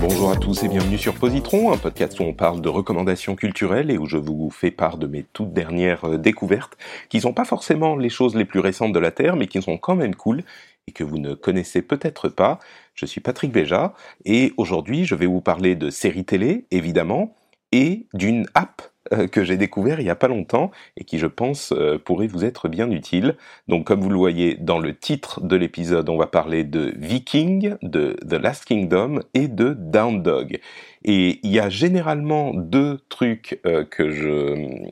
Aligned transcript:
Bonjour 0.00 0.30
à 0.30 0.36
tous 0.36 0.62
et 0.62 0.68
bienvenue 0.68 0.98
sur 0.98 1.14
Positron, 1.14 1.72
un 1.72 1.76
podcast 1.76 2.18
où 2.20 2.22
on 2.22 2.32
parle 2.32 2.60
de 2.60 2.68
recommandations 2.68 3.36
culturelles 3.36 3.90
et 3.90 3.98
où 3.98 4.06
je 4.06 4.16
vous 4.16 4.50
fais 4.50 4.70
part 4.70 4.96
de 4.96 5.06
mes 5.06 5.24
toutes 5.32 5.52
dernières 5.52 6.04
euh, 6.04 6.18
découvertes, 6.18 6.78
qui 7.08 7.20
sont 7.20 7.32
pas 7.32 7.44
forcément 7.44 7.96
les 7.96 8.08
choses 8.08 8.34
les 8.34 8.44
plus 8.44 8.60
récentes 8.60 8.92
de 8.92 8.98
la 8.98 9.10
Terre, 9.10 9.36
mais 9.36 9.46
qui 9.46 9.60
sont 9.60 9.78
quand 9.78 9.96
même 9.96 10.14
cool 10.14 10.42
et 10.88 10.92
que 10.92 11.04
vous 11.04 11.18
ne 11.18 11.34
connaissez 11.34 11.82
peut-être 11.82 12.28
pas. 12.28 12.58
Je 12.94 13.06
suis 13.06 13.20
Patrick 13.20 13.52
Béja 13.52 13.94
et 14.24 14.52
aujourd'hui 14.56 15.04
je 15.04 15.14
vais 15.14 15.26
vous 15.26 15.40
parler 15.40 15.76
de 15.76 15.90
séries 15.90 16.24
télé, 16.24 16.64
évidemment, 16.70 17.36
et 17.72 18.06
d'une 18.14 18.46
app 18.54 18.91
que 19.30 19.44
j'ai 19.44 19.56
découvert 19.56 20.00
il 20.00 20.06
y 20.06 20.10
a 20.10 20.14
pas 20.14 20.28
longtemps 20.28 20.70
et 20.96 21.04
qui 21.04 21.18
je 21.18 21.26
pense 21.26 21.72
euh, 21.72 21.98
pourrait 21.98 22.26
vous 22.26 22.44
être 22.44 22.68
bien 22.68 22.90
utile. 22.90 23.36
Donc 23.68 23.86
comme 23.86 24.00
vous 24.00 24.10
le 24.10 24.16
voyez 24.16 24.56
dans 24.56 24.78
le 24.78 24.96
titre 24.96 25.40
de 25.40 25.56
l'épisode, 25.56 26.08
on 26.08 26.16
va 26.16 26.26
parler 26.26 26.64
de 26.64 26.92
Viking, 26.96 27.76
de 27.82 28.16
The 28.28 28.34
Last 28.34 28.64
Kingdom 28.64 29.20
et 29.34 29.48
de 29.48 29.74
Down 29.78 30.22
Dog. 30.22 30.60
Et 31.04 31.40
il 31.42 31.50
y 31.50 31.58
a 31.58 31.68
généralement 31.68 32.52
deux 32.54 33.00
trucs 33.08 33.60
euh, 33.66 33.84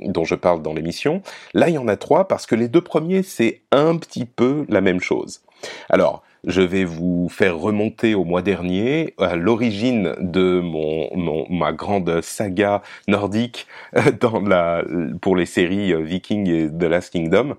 dont 0.07 0.25
je 0.25 0.34
parle 0.34 0.62
dans 0.62 0.73
l'émission. 0.73 1.23
Là, 1.55 1.69
il 1.69 1.75
y 1.75 1.79
en 1.79 1.89
a 1.89 1.97
trois 1.97 2.27
parce 2.27 2.47
que 2.47 2.55
les 2.55 2.69
deux 2.69 2.81
premiers, 2.81 3.23
c'est 3.23 3.61
un 3.71 3.97
petit 3.97 4.25
peu 4.25 4.65
la 4.69 4.81
même 4.81 5.01
chose. 5.01 5.43
Alors, 5.89 6.23
je 6.45 6.63
vais 6.63 6.85
vous 6.85 7.29
faire 7.29 7.59
remonter 7.59 8.15
au 8.15 8.25
mois 8.25 8.43
dernier 8.43 9.15
à 9.19 9.37
l'origine 9.37 10.15
de 10.21 10.61
mon, 10.61 11.47
ma 11.51 11.73
grande 11.73 12.21
saga 12.23 12.83
nordique 13.09 13.67
euh, 13.97 14.13
pour 15.21 15.37
les 15.37 15.47
séries 15.47 15.93
euh, 15.93 16.03
Viking 16.03 16.49
et 16.49 16.69
The 16.69 16.85
Last 16.85 17.13
Kingdom. 17.13 17.57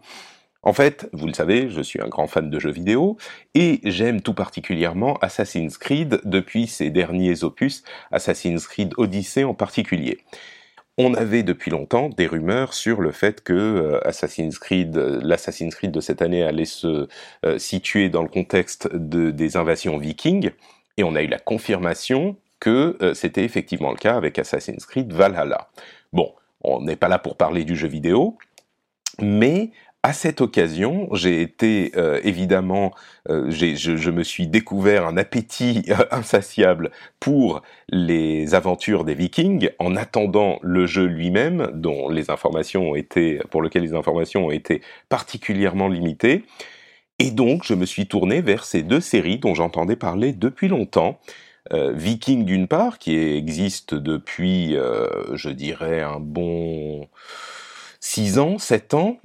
En 0.63 0.73
fait, 0.73 1.09
vous 1.11 1.25
le 1.25 1.33
savez, 1.33 1.69
je 1.69 1.81
suis 1.81 1.99
un 2.01 2.07
grand 2.07 2.27
fan 2.27 2.49
de 2.49 2.59
jeux 2.59 2.71
vidéo 2.71 3.17
et 3.55 3.79
j'aime 3.83 4.21
tout 4.21 4.35
particulièrement 4.35 5.17
Assassin's 5.21 5.77
Creed 5.77 6.21
depuis 6.23 6.67
ses 6.67 6.91
derniers 6.91 7.43
opus, 7.43 7.83
Assassin's 8.11 8.67
Creed 8.67 8.93
Odyssey 8.97 9.43
en 9.43 9.55
particulier. 9.55 10.19
On 10.97 11.13
avait 11.13 11.43
depuis 11.43 11.71
longtemps 11.71 12.09
des 12.09 12.27
rumeurs 12.27 12.73
sur 12.73 13.01
le 13.01 13.11
fait 13.11 13.43
que 13.43 13.53
euh, 13.53 14.07
Assassin's 14.07 14.59
Creed, 14.59 14.97
euh, 14.97 15.21
l'Assassin's 15.23 15.73
Creed 15.73 15.91
de 15.91 16.01
cette 16.01 16.21
année 16.21 16.43
allait 16.43 16.65
se 16.65 17.07
euh, 17.45 17.57
situer 17.57 18.09
dans 18.09 18.21
le 18.21 18.27
contexte 18.27 18.93
de, 18.93 19.31
des 19.31 19.55
invasions 19.55 19.97
vikings, 19.97 20.51
et 20.97 21.03
on 21.03 21.15
a 21.15 21.21
eu 21.21 21.27
la 21.27 21.39
confirmation 21.39 22.35
que 22.59 22.95
c'était 23.15 23.43
effectivement 23.43 23.89
le 23.89 23.97
cas 23.97 24.15
avec 24.15 24.37
Assassin's 24.37 24.85
Creed 24.85 25.11
Valhalla. 25.11 25.69
Bon, 26.13 26.31
on 26.63 26.81
n'est 26.81 26.95
pas 26.95 27.07
là 27.07 27.17
pour 27.17 27.35
parler 27.35 27.63
du 27.63 27.75
jeu 27.75 27.87
vidéo, 27.87 28.37
mais 29.19 29.71
à 30.03 30.13
cette 30.13 30.41
occasion, 30.41 31.07
j'ai 31.13 31.41
été 31.41 31.91
euh, 31.95 32.19
évidemment, 32.23 32.91
euh, 33.29 33.51
je, 33.51 34.09
me 34.09 34.23
suis 34.23 34.47
découvert 34.47 35.05
un 35.05 35.15
appétit 35.15 35.83
euh, 35.89 36.05
insatiable 36.11 36.89
pour 37.19 37.61
les 37.89 38.55
aventures 38.55 39.03
des 39.03 39.13
Vikings, 39.13 39.69
en 39.77 39.95
attendant 39.95 40.59
le 40.63 40.87
jeu 40.87 41.05
lui-même, 41.05 41.69
dont 41.75 42.09
les 42.09 42.31
informations 42.31 42.91
ont 42.91 42.95
été, 42.95 43.39
pour 43.51 43.61
lequel 43.61 43.83
les 43.83 43.93
informations 43.93 44.47
ont 44.47 44.51
été 44.51 44.81
particulièrement 45.09 45.87
limitées. 45.87 46.45
Et 47.19 47.29
donc, 47.29 47.63
je 47.63 47.75
me 47.75 47.85
suis 47.85 48.07
tourné 48.07 48.41
vers 48.41 48.63
ces 48.63 48.81
deux 48.81 49.01
séries 49.01 49.37
dont 49.37 49.53
j'entendais 49.53 49.95
parler 49.95 50.33
depuis 50.33 50.67
longtemps. 50.67 51.19
Euh, 51.71 51.91
Viking 51.93 52.45
d'une 52.45 52.67
part, 52.67 52.97
qui 52.97 53.15
existe 53.15 53.93
depuis, 53.93 54.75
euh, 54.75 55.35
je 55.35 55.49
dirais, 55.49 56.01
un 56.01 56.19
bon 56.19 57.07
6 57.99 58.39
ans, 58.39 58.57
7 58.57 58.95
ans, 58.95 59.19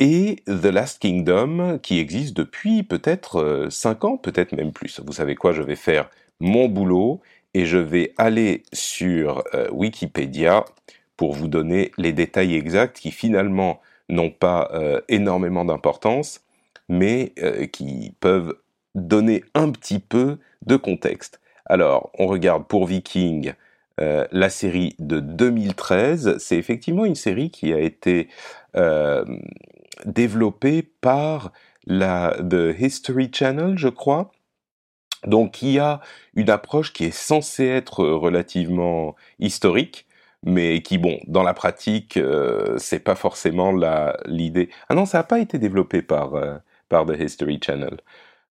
et 0.00 0.42
The 0.46 0.66
Last 0.66 1.00
Kingdom, 1.00 1.78
qui 1.82 1.98
existe 1.98 2.36
depuis 2.36 2.82
peut-être 2.82 3.40
euh, 3.40 3.70
5 3.70 4.04
ans, 4.04 4.16
peut-être 4.16 4.52
même 4.52 4.72
plus. 4.72 5.00
Vous 5.00 5.12
savez 5.12 5.34
quoi, 5.34 5.52
je 5.52 5.62
vais 5.62 5.76
faire 5.76 6.10
mon 6.40 6.68
boulot 6.68 7.20
et 7.54 7.64
je 7.66 7.78
vais 7.78 8.12
aller 8.18 8.62
sur 8.72 9.44
euh, 9.54 9.68
Wikipédia 9.70 10.64
pour 11.16 11.32
vous 11.32 11.48
donner 11.48 11.92
les 11.96 12.12
détails 12.12 12.54
exacts 12.54 12.98
qui 12.98 13.10
finalement 13.10 13.80
n'ont 14.08 14.30
pas 14.30 14.70
euh, 14.74 15.00
énormément 15.08 15.64
d'importance, 15.64 16.40
mais 16.88 17.32
euh, 17.38 17.66
qui 17.66 18.14
peuvent 18.20 18.54
donner 18.94 19.44
un 19.54 19.70
petit 19.70 19.98
peu 19.98 20.38
de 20.66 20.76
contexte. 20.76 21.40
Alors, 21.66 22.10
on 22.18 22.26
regarde 22.26 22.66
pour 22.66 22.86
Viking 22.86 23.54
euh, 24.00 24.26
la 24.32 24.50
série 24.50 24.94
de 24.98 25.20
2013. 25.20 26.38
C'est 26.38 26.56
effectivement 26.56 27.04
une 27.04 27.14
série 27.14 27.50
qui 27.50 27.72
a 27.72 27.78
été 27.78 28.28
euh, 28.76 29.24
développée 30.04 30.82
par 30.82 31.52
la 31.86 32.36
The 32.38 32.74
History 32.78 33.30
Channel, 33.32 33.76
je 33.78 33.88
crois. 33.88 34.32
Donc, 35.26 35.52
qui 35.52 35.78
a 35.78 36.00
une 36.34 36.50
approche 36.50 36.92
qui 36.92 37.04
est 37.04 37.14
censée 37.14 37.66
être 37.66 38.04
relativement 38.04 39.14
historique, 39.38 40.06
mais 40.44 40.82
qui, 40.82 40.98
bon, 40.98 41.18
dans 41.26 41.42
la 41.42 41.54
pratique, 41.54 42.16
euh, 42.18 42.76
c'est 42.78 43.00
pas 43.00 43.14
forcément 43.14 43.72
l'idée. 44.26 44.68
Ah 44.88 44.94
non, 44.94 45.06
ça 45.06 45.18
n'a 45.18 45.24
pas 45.24 45.40
été 45.40 45.58
développé 45.58 46.02
par 46.02 46.34
euh, 46.34 46.56
par 46.88 47.06
The 47.06 47.18
History 47.18 47.58
Channel. 47.64 47.96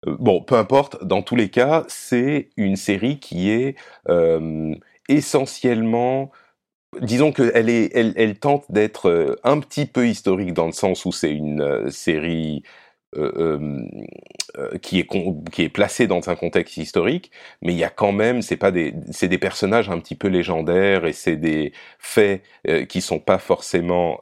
Euh, 0.06 0.16
Bon, 0.18 0.42
peu 0.42 0.56
importe. 0.56 1.04
Dans 1.04 1.22
tous 1.22 1.36
les 1.36 1.50
cas, 1.50 1.84
c'est 1.88 2.50
une 2.56 2.76
série 2.76 3.18
qui 3.20 3.50
est 3.50 3.76
essentiellement 5.08 6.30
disons 7.00 7.32
qu'elle 7.32 7.68
est, 7.68 7.90
elle, 7.94 8.38
tente 8.38 8.64
d'être 8.70 9.08
euh, 9.08 9.36
un 9.44 9.60
petit 9.60 9.86
peu 9.86 10.06
historique 10.08 10.52
dans 10.52 10.66
le 10.66 10.72
sens 10.72 11.04
où 11.04 11.12
c'est 11.12 11.32
une 11.32 11.60
euh, 11.60 11.90
série 11.90 12.62
euh, 13.16 14.78
qui 14.82 15.00
est 15.00 15.08
qui 15.52 15.62
est 15.62 15.68
placée 15.68 16.06
dans 16.06 16.30
un 16.30 16.36
contexte 16.36 16.76
historique, 16.76 17.30
mais 17.62 17.72
il 17.72 17.78
y 17.78 17.84
a 17.84 17.90
quand 17.90 18.12
même, 18.12 18.42
c'est 18.42 18.56
pas 18.56 18.70
des, 18.70 18.94
c'est 19.10 19.28
des 19.28 19.38
personnages 19.38 19.88
un 19.88 19.98
petit 19.98 20.14
peu 20.14 20.28
légendaires 20.28 21.04
et 21.06 21.12
c'est 21.12 21.36
des 21.36 21.72
faits 21.98 22.42
euh, 22.68 22.84
qui 22.86 23.00
sont 23.00 23.18
pas 23.18 23.38
forcément 23.38 24.20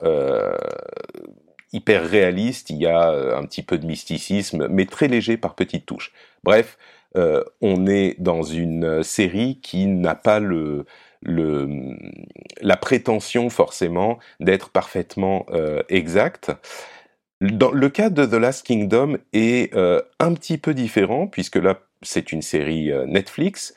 hyper 1.72 2.04
réalistes. 2.04 2.70
Il 2.70 2.76
y 2.78 2.86
a 2.86 3.36
un 3.36 3.44
petit 3.44 3.62
peu 3.62 3.78
de 3.78 3.86
mysticisme, 3.86 4.68
mais 4.68 4.86
très 4.86 5.08
léger 5.08 5.36
par 5.36 5.54
petites 5.54 5.86
touches. 5.86 6.12
Bref, 6.44 6.78
on 7.14 7.86
est 7.86 8.16
dans 8.18 8.42
une 8.42 9.02
série 9.02 9.60
qui 9.62 9.86
n'a 9.86 10.14
pas 10.14 10.40
le 10.40 10.86
le, 11.22 11.96
la 12.60 12.76
prétention 12.76 13.50
forcément 13.50 14.18
d'être 14.40 14.70
parfaitement 14.70 15.46
euh, 15.50 15.82
exacte. 15.88 16.52
Dans 17.42 17.72
le 17.72 17.88
cas 17.88 18.08
de 18.08 18.24
The 18.24 18.34
Last 18.34 18.64
Kingdom 18.64 19.16
est 19.32 19.74
euh, 19.74 20.00
un 20.20 20.32
petit 20.32 20.58
peu 20.58 20.74
différent 20.74 21.26
puisque 21.26 21.56
là 21.56 21.80
c'est 22.00 22.30
une 22.30 22.40
série 22.40 22.92
euh, 22.92 23.04
Netflix 23.04 23.74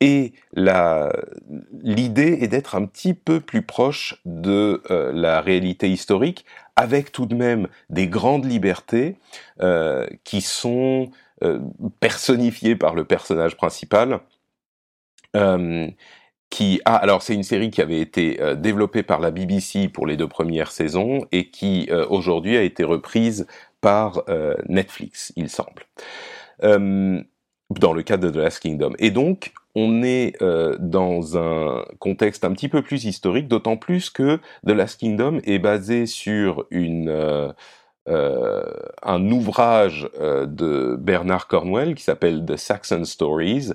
et 0.00 0.34
l'idée 0.52 2.38
est 2.42 2.48
d'être 2.48 2.74
un 2.74 2.84
petit 2.84 3.14
peu 3.14 3.40
plus 3.40 3.62
proche 3.62 4.20
de 4.26 4.82
euh, 4.90 5.12
la 5.14 5.40
réalité 5.40 5.88
historique 5.88 6.44
avec 6.76 7.10
tout 7.10 7.24
de 7.24 7.34
même 7.34 7.68
des 7.88 8.06
grandes 8.06 8.44
libertés 8.44 9.16
qui 10.24 10.42
sont 10.42 11.10
personnifiées 12.00 12.76
par 12.76 12.94
le 12.94 13.04
personnage 13.06 13.56
principal. 13.56 14.20
Qui 16.50 16.80
alors 16.84 17.22
c'est 17.22 17.34
une 17.34 17.42
série 17.42 17.70
qui 17.70 17.82
avait 17.82 18.00
été 18.00 18.40
euh, 18.40 18.54
développée 18.54 19.02
par 19.02 19.18
la 19.20 19.32
BBC 19.32 19.88
pour 19.88 20.06
les 20.06 20.16
deux 20.16 20.28
premières 20.28 20.70
saisons 20.70 21.26
et 21.32 21.50
qui 21.50 21.88
euh, 21.90 22.06
aujourd'hui 22.08 22.56
a 22.56 22.62
été 22.62 22.84
reprise 22.84 23.46
par 23.80 24.22
euh, 24.28 24.54
Netflix, 24.68 25.32
il 25.36 25.48
semble. 25.48 25.82
Dans 26.62 27.92
le 27.92 28.02
cadre 28.04 28.28
de 28.28 28.30
The 28.30 28.36
Last 28.36 28.60
Kingdom. 28.60 28.92
Et 29.00 29.10
donc, 29.10 29.52
on 29.74 30.04
est 30.04 30.38
dans 30.78 31.36
un 31.36 31.84
contexte 31.98 32.44
un 32.44 32.52
petit 32.52 32.68
peu 32.68 32.80
plus 32.80 33.04
historique, 33.04 33.48
d'autant 33.48 33.76
plus 33.76 34.08
que 34.08 34.36
The 34.64 34.70
Last 34.70 35.00
Kingdom 35.00 35.40
est 35.42 35.58
basé 35.58 36.06
sur 36.06 36.64
une, 36.70 37.52
un 38.06 39.30
ouvrage 39.30 40.08
de 40.20 40.96
Bernard 40.96 41.48
Cornwell 41.48 41.96
qui 41.96 42.04
s'appelle 42.04 42.46
The 42.46 42.56
Saxon 42.56 43.04
Stories, 43.04 43.72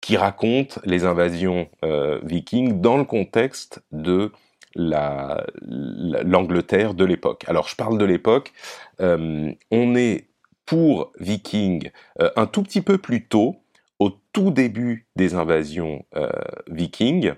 qui 0.00 0.16
raconte 0.16 0.78
les 0.84 1.04
invasions 1.04 1.68
euh, 1.84 2.20
vikings 2.22 2.80
dans 2.80 2.96
le 2.96 3.04
contexte 3.04 3.82
de 3.92 4.32
l'Angleterre 4.76 6.94
de 6.94 7.04
l'époque. 7.04 7.44
Alors 7.48 7.66
je 7.66 7.74
parle 7.74 7.98
de 7.98 8.04
l'époque, 8.04 8.52
on 9.00 9.96
est 9.96 10.28
pour 10.64 11.10
Viking 11.18 11.90
un 12.36 12.46
tout 12.46 12.62
petit 12.62 12.80
peu 12.80 12.96
plus 12.96 13.26
tôt, 13.26 13.56
au 13.98 14.10
tout 14.32 14.52
début 14.52 15.08
des 15.16 15.34
invasions 15.34 16.04
vikings. 16.68 17.32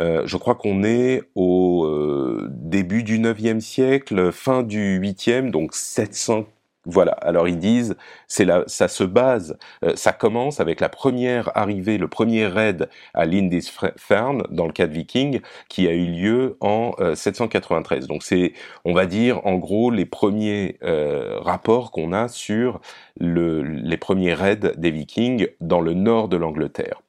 Euh, 0.00 0.22
je 0.26 0.36
crois 0.36 0.54
qu'on 0.54 0.84
est 0.84 1.22
au 1.34 1.84
euh, 1.84 2.48
début 2.50 3.02
du 3.02 3.18
9e 3.18 3.60
siècle, 3.60 4.30
fin 4.32 4.62
du 4.62 5.00
8e, 5.00 5.50
donc 5.50 5.74
700 5.74 6.46
voilà. 6.88 7.12
Alors 7.12 7.46
ils 7.46 7.58
disent, 7.58 7.96
c'est 8.26 8.44
là, 8.44 8.64
ça 8.66 8.88
se 8.88 9.04
base, 9.04 9.56
euh, 9.84 9.94
ça 9.94 10.12
commence 10.12 10.58
avec 10.58 10.80
la 10.80 10.88
première 10.88 11.56
arrivée, 11.56 11.98
le 11.98 12.08
premier 12.08 12.46
raid 12.46 12.88
à 13.14 13.24
Lindisfarne 13.26 14.42
dans 14.50 14.66
le 14.66 14.72
cas 14.72 14.88
de 14.88 14.92
Viking, 14.92 15.40
qui 15.68 15.86
a 15.86 15.92
eu 15.92 16.06
lieu 16.06 16.56
en 16.60 16.92
793. 17.14 18.08
Donc 18.08 18.24
c'est, 18.24 18.52
on 18.84 18.94
va 18.94 19.06
dire, 19.06 19.46
en 19.46 19.54
gros 19.54 19.90
les 19.90 20.06
premiers 20.06 20.78
rapports 20.82 21.90
qu'on 21.92 22.12
a 22.12 22.28
sur 22.28 22.80
le, 23.20 23.62
les 23.62 23.96
premiers 23.96 24.34
raids 24.34 24.74
des 24.76 24.90
Vikings 24.90 25.48
dans 25.60 25.80
le 25.80 25.94
nord 25.94 26.28
de 26.28 26.36
l'Angleterre. 26.36 27.02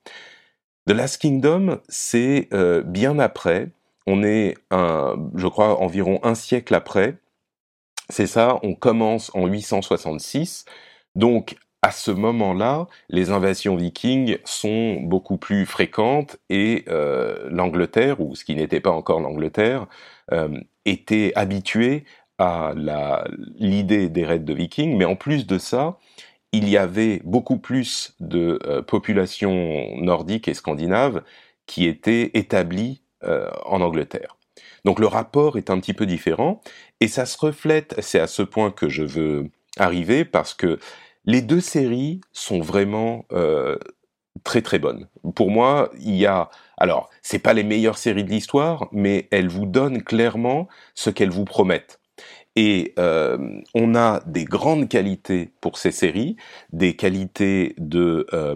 The 0.90 0.94
Last 0.94 1.22
Kingdom, 1.22 1.78
c'est 1.88 2.48
euh, 2.52 2.81
bien 2.81 3.20
après. 3.20 3.70
On 4.08 4.24
est, 4.24 4.56
un, 4.72 5.16
je 5.36 5.48
crois, 5.48 5.80
environ 5.81 6.20
un 6.24 6.34
siècle 6.34 6.74
après. 6.74 7.18
C'est 8.10 8.28
ça, 8.28 8.60
on 8.64 8.74
commence 8.76 9.32
en 9.36 9.46
866. 9.48 10.66
Donc, 11.16 11.56
à 11.82 11.92
ce 11.92 12.12
moment-là, 12.12 12.88
les 13.10 13.32
invasions 13.32 13.76
vikings 13.76 14.38
sont 14.44 14.96
beaucoup 15.02 15.38
plus 15.38 15.66
fréquentes 15.66 16.38
et 16.50 16.86
euh, 16.90 17.48
l'Angleterre, 17.50 18.20
ou 18.20 18.36
ce 18.36 18.44
qui 18.44 18.56
n'était 18.56 18.82
pas 18.82 18.92
encore 18.92 19.22
l'Angleterre, 19.22 19.88
euh, 20.32 20.60
était 20.86 21.32
habituée 21.36 22.04
à 22.38 22.74
l'idée 23.58 24.10
des 24.10 24.26
raids 24.26 24.40
de 24.40 24.54
vikings. 24.54 24.98
Mais 24.98 25.06
en 25.06 25.16
plus 25.16 25.46
de 25.46 25.58
ça, 25.58 26.00
il 26.52 26.70
y 26.70 26.78
avait 26.78 27.22
beaucoup 27.26 27.58
plus 27.58 28.16
de 28.20 28.60
euh, 28.66 28.82
populations 28.82 29.96
nordiques 29.98 30.48
et 30.48 30.54
scandinaves 30.54 31.24
qui 31.66 31.86
étaient 31.86 32.32
établies 32.34 33.04
euh, 33.24 33.50
en 33.66 33.82
Angleterre. 33.82 34.39
Donc 34.86 35.00
le 35.00 35.08
rapport 35.08 35.58
est 35.58 35.70
un 35.70 35.80
petit 35.80 35.94
peu 35.94 36.06
différent 36.06 36.62
et 37.00 37.08
ça 37.08 37.26
se 37.26 37.38
reflète, 37.38 37.96
c'est 38.00 38.20
à 38.20 38.28
ce 38.28 38.42
point 38.42 38.72
que 38.72 38.90
je 38.90 39.04
veux 39.04 39.50
arriver 39.78 40.26
parce 40.26 40.54
que 40.54 40.80
les 41.26 41.42
deux 41.42 41.62
séries 41.62 42.22
sont 42.31 42.60
vraiment 42.60 43.26
euh, 43.31 43.78
très 44.44 44.62
très 44.62 44.80
bonnes. 44.80 45.08
Pour 45.36 45.52
moi, 45.52 45.92
il 46.00 46.16
y 46.16 46.26
a 46.26 46.50
alors, 46.80 47.10
c'est 47.22 47.40
pas 47.40 47.54
les 47.54 47.64
meilleures 47.64 47.98
séries 47.98 48.24
de 48.24 48.30
l'histoire, 48.30 48.88
mais 48.94 49.28
elles 49.31 49.50
vous 49.50 49.66
donnent 49.66 50.02
clairement 50.02 50.70
ce 50.96 51.10
qu'elles 51.10 51.30
vous 51.30 51.44
promettent. 51.44 52.00
Et 52.56 52.94
euh, 52.98 53.38
on 53.76 53.96
a 53.96 54.22
des 54.26 54.46
grandes 54.46 54.88
qualités 54.88 55.52
pour 55.62 55.78
ces 55.78 55.92
séries, 55.92 56.38
des 56.72 56.96
qualités 56.96 57.76
de, 57.78 58.26
euh, 58.34 58.56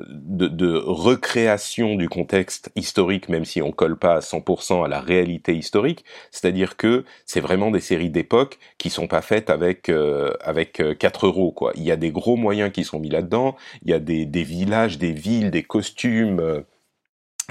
de, 0.00 0.76
recréation 0.76 1.94
du 1.96 2.08
contexte 2.08 2.70
historique, 2.76 3.28
même 3.28 3.44
si 3.44 3.62
on 3.62 3.72
colle 3.72 3.98
pas 3.98 4.14
à 4.14 4.20
100% 4.20 4.84
à 4.84 4.88
la 4.88 5.00
réalité 5.00 5.54
historique. 5.54 6.04
C'est-à-dire 6.30 6.76
que 6.76 7.04
c'est 7.26 7.40
vraiment 7.40 7.70
des 7.70 7.80
séries 7.80 8.10
d'époque 8.10 8.58
qui 8.78 8.90
sont 8.90 9.06
pas 9.06 9.22
faites 9.22 9.50
avec 9.50 9.88
euh, 9.88 10.32
avec 10.40 10.82
4 10.98 11.26
euros. 11.26 11.52
Quoi. 11.52 11.72
Il 11.76 11.82
y 11.82 11.90
a 11.90 11.96
des 11.96 12.10
gros 12.10 12.36
moyens 12.36 12.72
qui 12.72 12.84
sont 12.84 13.00
mis 13.00 13.10
là-dedans. 13.10 13.56
Il 13.82 13.90
y 13.90 13.94
a 13.94 13.98
des, 13.98 14.24
villages, 14.42 14.98
des 14.98 15.12
villes, 15.12 15.50
des 15.50 15.62
costumes 15.62 16.64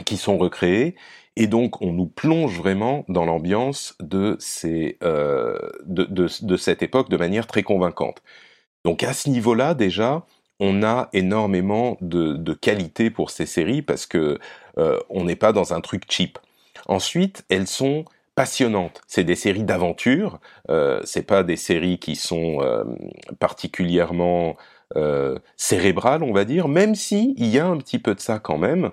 qui 0.05 0.17
sont 0.17 0.37
recréés 0.37 0.95
et 1.35 1.47
donc, 1.47 1.81
on 1.81 1.93
nous 1.93 2.07
plonge 2.07 2.57
vraiment 2.57 3.05
dans 3.07 3.25
l'ambiance 3.25 3.95
de, 4.01 4.35
ces, 4.39 4.97
euh, 5.03 5.57
de, 5.85 6.03
de, 6.03 6.57
cette 6.57 6.83
époque 6.83 7.09
de 7.09 7.17
manière 7.17 7.47
très 7.47 7.63
convaincante. 7.63 8.21
Donc, 8.83 9.03
à 9.03 9.13
ce 9.13 9.29
niveau-là, 9.29 9.73
déjà, 9.73 10.25
on 10.61 10.83
a 10.83 11.09
énormément 11.11 11.97
de, 12.01 12.33
de 12.33 12.53
qualité 12.53 13.09
pour 13.09 13.31
ces 13.31 13.47
séries 13.47 13.81
parce 13.81 14.05
que 14.05 14.39
euh, 14.77 14.97
on 15.09 15.25
n'est 15.25 15.35
pas 15.35 15.51
dans 15.51 15.73
un 15.73 15.81
truc 15.81 16.03
cheap. 16.07 16.37
Ensuite, 16.87 17.43
elles 17.49 17.67
sont 17.67 18.05
passionnantes. 18.35 19.01
C'est 19.07 19.23
des 19.23 19.35
séries 19.35 19.63
d'aventure. 19.63 20.39
Euh, 20.69 21.01
c'est 21.03 21.23
pas 21.23 21.43
des 21.43 21.57
séries 21.57 21.97
qui 21.97 22.15
sont 22.15 22.61
euh, 22.61 22.83
particulièrement 23.39 24.55
euh, 24.95 25.39
cérébrales, 25.57 26.21
on 26.21 26.31
va 26.31 26.45
dire, 26.45 26.67
même 26.67 26.93
si 26.93 27.33
il 27.37 27.47
y 27.47 27.57
a 27.57 27.65
un 27.65 27.77
petit 27.77 27.97
peu 27.97 28.13
de 28.13 28.19
ça 28.19 28.39
quand 28.39 28.57
même 28.57 28.91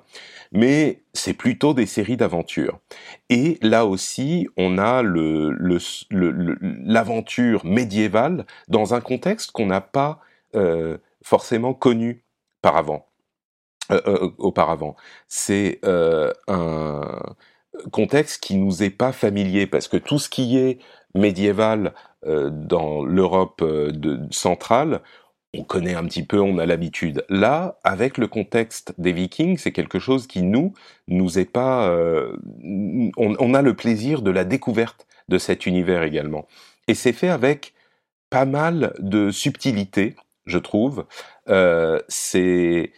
mais 0.50 1.02
c'est 1.12 1.34
plutôt 1.34 1.74
des 1.74 1.84
séries 1.84 2.16
d'aventures. 2.16 2.78
Et 3.28 3.58
là 3.60 3.84
aussi, 3.84 4.48
on 4.56 4.78
a 4.78 5.02
le, 5.02 5.50
l'aventure 6.86 7.66
médiévale 7.66 8.46
dans 8.68 8.94
un 8.94 9.02
contexte 9.02 9.50
qu'on 9.50 9.66
n'a 9.66 9.82
pas 9.82 10.20
forcément 11.28 11.74
connu 11.74 12.24
par 12.62 12.76
avant, 12.76 13.06
euh, 13.90 14.00
euh, 14.06 14.30
auparavant. 14.38 14.96
C'est 15.28 15.80
un 15.84 17.34
contexte 17.92 18.42
qui 18.42 18.56
nous 18.56 18.82
est 18.82 18.90
pas 18.90 19.12
familier 19.12 19.66
parce 19.66 19.88
que 19.88 19.96
tout 19.96 20.18
ce 20.18 20.28
qui 20.28 20.58
est 20.58 20.78
médiéval 21.14 21.94
dans 22.24 23.04
l'Europe 23.04 23.64
centrale, 24.30 25.00
on 25.54 25.64
connaît 25.64 25.94
un 25.94 26.04
petit 26.04 26.24
peu, 26.24 26.40
on 26.40 26.58
a 26.58 26.66
l'habitude. 26.66 27.24
Là, 27.28 27.78
avec 27.82 28.18
le 28.18 28.26
contexte 28.26 28.94
des 28.98 29.12
Vikings, 29.12 29.56
c'est 29.56 29.72
quelque 29.72 29.98
chose 29.98 30.26
qui 30.26 30.42
nous 30.42 30.74
nous 31.08 31.38
est 31.38 31.50
pas. 31.50 31.88
Euh, 31.88 32.36
on, 33.16 33.54
a 33.54 33.62
le 33.62 33.74
plaisir 33.74 34.22
de 34.22 34.30
la 34.30 34.44
découverte 34.44 35.06
de 35.28 35.38
cet 35.38 35.66
univers 35.66 36.02
également, 36.02 36.46
et 36.86 36.94
c'est 36.94 37.12
fait 37.12 37.28
avec 37.28 37.74
pas 38.30 38.44
mal 38.44 38.92
de 38.98 39.30
subtilité, 39.30 40.16
je 40.48 40.58
trouve. 40.58 41.06
Euh, 41.48 42.00
c'est 42.08 42.92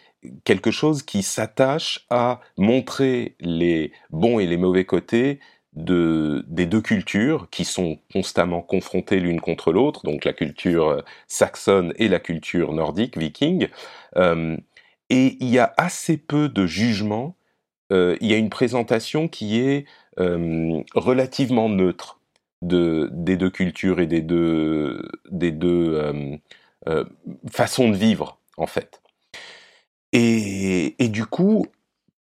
quelque 0.45 0.71
chose 0.71 1.03
qui 1.03 1.23
s'attache 1.23 2.07
à 2.11 2.41
montrer 2.57 3.37
les 3.41 3.93
bons 4.11 4.39
et 4.39 4.47
les 4.47 4.57
mauvais 4.57 4.85
côtés 4.85 5.41
de, 5.73 6.45
des 6.49 6.67
deux 6.67 6.81
cultures 6.81 7.49
qui 7.51 7.65
sont 7.65 7.99
constamment 8.13 8.61
confrontées 8.61 9.21
l'une 9.21 9.41
contre 9.41 9.73
l'autre, 9.73 10.03
donc 10.05 10.25
la 10.25 10.33
culture 10.33 10.89
euh, 10.89 11.01
saxonne 11.27 11.93
et 11.97 12.09
la 12.09 12.21
culture 12.21 12.73
nordique, 12.73 13.17
viking. 13.17 13.69
Euh, 14.17 14.57
et 15.09 15.37
il 15.41 15.49
y 15.49 15.59
a 15.59 15.73
assez 15.77 16.17
peu 16.17 16.49
de 16.49 16.67
jugement. 16.67 17.37
Il 17.93 18.29
y 18.29 18.35
a 18.35 18.37
une 18.37 18.51
présentation 18.51 19.27
qui 19.27 19.59
est 19.59 19.85
relativement 20.17 21.69
neutre 21.69 22.21
de, 22.63 23.09
des 23.13 23.37
deux 23.37 23.51
cultures 23.51 23.99
et 23.99 24.07
des 24.07 24.23
deux, 24.23 25.03
des 25.33 25.51
deux 25.51 26.41
euh, 26.89 27.05
façons 27.51 27.89
de 27.89 27.97
vivre, 27.97 28.39
en 28.57 28.67
fait. 28.67 29.03
Et, 30.13 31.03
et 31.03 31.09
du 31.09 31.27
coup, 31.27 31.67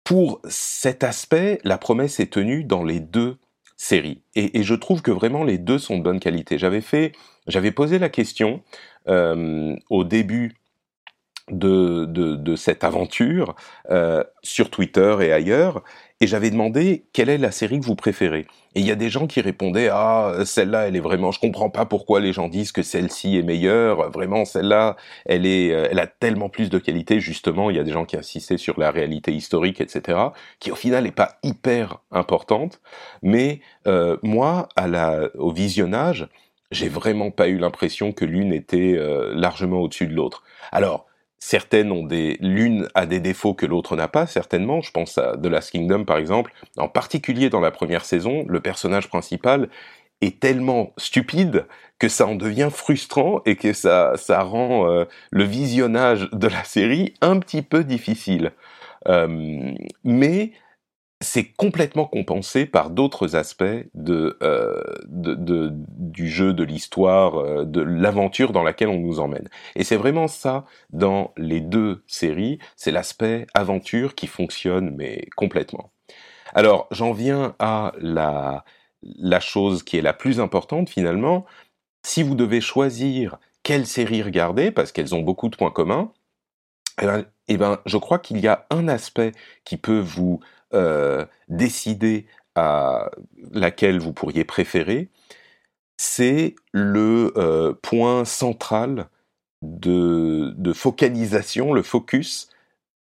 pour 0.03 0.39
cet 0.47 1.03
aspect, 1.03 1.59
la 1.63 1.77
promesse 1.77 2.19
est 2.19 2.31
tenue 2.31 2.63
dans 2.63 2.83
les 2.83 2.99
deux 2.99 3.37
séries. 3.77 4.21
Et, 4.35 4.63
je 4.63 4.75
trouve 4.75 5.01
que 5.01 5.11
vraiment 5.11 5.43
les 5.43 5.57
deux 5.57 5.79
sont 5.79 5.97
de 5.97 6.03
bonne 6.03 6.19
qualité. 6.19 6.57
J'avais 6.57 6.81
fait, 6.81 7.11
j'avais 7.47 7.71
posé 7.71 7.99
la 7.99 8.09
question 8.09 8.61
euh, 9.07 9.75
au 9.89 10.03
début 10.03 10.53
de, 11.51 12.05
de, 12.05 12.55
cette 12.55 12.83
aventure 12.83 13.55
euh, 13.91 14.23
sur 14.41 14.71
Twitter 14.71 15.17
et 15.21 15.31
ailleurs, 15.31 15.83
et 16.25 16.27
j'avais 16.27 16.49
demandé 16.49 17.05
quelle 17.13 17.29
est 17.29 17.37
la 17.37 17.51
série 17.51 17.79
que 17.79 17.85
vous 17.85 17.95
préférez? 17.95 18.47
Et 18.73 18.79
il 18.79 18.85
y 18.87 18.89
a 18.89 18.95
des 18.95 19.11
gens 19.11 19.27
qui 19.27 19.41
répondaient 19.41 19.89
ah 19.91 20.33
celle-là 20.43 20.87
elle 20.87 20.95
est 20.95 20.99
vraiment 20.99 21.31
je 21.31 21.39
comprends 21.39 21.69
pas 21.69 21.85
pourquoi 21.85 22.19
les 22.19 22.33
gens 22.33 22.47
disent 22.47 22.71
que 22.71 22.81
celle-ci 22.81 23.37
est 23.37 23.43
meilleure. 23.43 24.09
Vraiment 24.09 24.43
celle-là 24.43 24.95
elle 25.27 25.45
est 25.45 25.71
euh, 25.71 25.87
elle 25.91 25.99
a 25.99 26.07
tellement 26.07 26.49
plus 26.49 26.71
de 26.71 26.79
qualité 26.79 27.19
justement 27.19 27.69
il 27.69 27.75
y 27.75 27.79
a 27.79 27.83
des 27.83 27.91
gens 27.91 28.05
qui 28.05 28.17
insistaient 28.17 28.57
sur 28.57 28.79
la 28.79 28.89
réalité 28.89 29.33
historique 29.33 29.81
etc 29.81 30.17
qui 30.59 30.71
au 30.71 30.75
final 30.75 31.03
n'est 31.03 31.11
pas 31.11 31.37
hyper 31.43 31.99
importante. 32.11 32.81
Mais 33.21 33.61
euh, 33.85 34.17
moi 34.23 34.67
au 35.37 35.51
visionnage 35.51 36.27
j'ai 36.71 36.89
vraiment 36.89 37.29
pas 37.29 37.49
eu 37.49 37.59
l'impression 37.59 38.13
que 38.13 38.25
l'une 38.25 38.51
était 38.51 38.95
euh, 38.97 39.31
largement 39.35 39.81
au-dessus 39.81 40.07
de 40.07 40.15
l'autre. 40.15 40.41
Alors 40.71 41.05
certaines 41.39 41.91
ont 41.91 42.03
des, 42.03 42.37
l'une 42.39 42.87
a 42.95 43.05
des 43.05 43.19
défauts 43.19 43.53
que 43.53 43.65
l'autre 43.65 43.95
n'a 43.95 44.07
pas, 44.07 44.27
certainement. 44.27 44.81
Je 44.81 44.91
pense 44.91 45.17
à 45.17 45.37
The 45.37 45.45
Last 45.45 45.71
Kingdom, 45.71 46.05
par 46.05 46.17
exemple. 46.17 46.53
En 46.77 46.87
particulier 46.87 47.49
dans 47.49 47.59
la 47.59 47.71
première 47.71 48.05
saison, 48.05 48.45
le 48.47 48.59
personnage 48.59 49.07
principal 49.09 49.69
est 50.21 50.39
tellement 50.39 50.93
stupide 50.97 51.65
que 51.99 52.07
ça 52.07 52.25
en 52.25 52.35
devient 52.35 52.69
frustrant 52.71 53.41
et 53.45 53.55
que 53.55 53.73
ça, 53.73 54.13
ça 54.15 54.41
rend 54.41 54.89
euh, 54.89 55.05
le 55.31 55.43
visionnage 55.43 56.29
de 56.31 56.47
la 56.47 56.63
série 56.63 57.13
un 57.21 57.39
petit 57.39 57.61
peu 57.61 57.83
difficile. 57.83 58.51
Euh, 59.07 59.73
mais 60.03 60.51
c'est 61.21 61.45
complètement 61.53 62.05
compensé 62.05 62.65
par 62.65 62.89
d'autres 62.89 63.35
aspects 63.35 63.63
de, 63.93 64.37
euh, 64.43 64.81
du 65.07 66.29
jeu, 66.29 66.53
de 66.53 66.63
l'histoire, 66.63 67.37
euh, 67.37 67.65
de 67.65 67.81
l'aventure 67.81 68.51
dans 68.51 68.63
laquelle 68.63 68.89
on 68.89 68.99
nous 68.99 69.19
emmène. 69.19 69.47
Et 69.75 69.83
c'est 69.83 69.95
vraiment 69.95 70.27
ça 70.27 70.65
dans 70.91 71.33
les 71.37 71.61
deux 71.61 72.03
séries, 72.07 72.59
c'est 72.75 72.91
l'aspect 72.91 73.47
aventure 73.53 74.15
qui 74.15 74.27
fonctionne 74.27 74.93
mais 74.95 75.27
complètement. 75.35 75.91
Alors, 76.53 76.87
j'en 76.91 77.11
viens 77.11 77.55
à 77.59 77.93
la, 77.99 78.65
la 79.03 79.39
chose 79.39 79.83
qui 79.83 79.97
est 79.97 80.01
la 80.01 80.13
plus 80.13 80.39
importante 80.39 80.89
finalement. 80.89 81.45
Si 82.03 82.23
vous 82.23 82.35
devez 82.35 82.61
choisir 82.61 83.37
quelle 83.63 83.87
série 83.87 84.21
regarder, 84.21 84.71
parce 84.71 84.91
qu'elles 84.91 85.15
ont 85.15 85.21
beaucoup 85.21 85.49
de 85.49 85.55
points 85.55 85.71
communs, 85.71 86.11
eh 87.01 87.05
ben, 87.05 87.25
eh 87.47 87.57
ben 87.57 87.79
je 87.85 87.97
crois 87.97 88.19
qu'il 88.19 88.39
y 88.39 88.47
a 88.47 88.65
un 88.69 88.87
aspect 88.87 89.31
qui 89.65 89.77
peut 89.77 89.99
vous 89.99 90.39
euh, 90.73 91.25
décider 91.47 92.25
à 92.55 93.11
laquelle 93.51 93.99
vous 93.99 94.13
pourriez 94.13 94.43
préférer, 94.43 95.09
c'est 95.97 96.55
le 96.71 97.33
euh, 97.37 97.73
point 97.81 98.25
central 98.25 99.09
de, 99.61 100.53
focalisation, 100.73 101.73
le 101.73 101.83
focus 101.83 102.49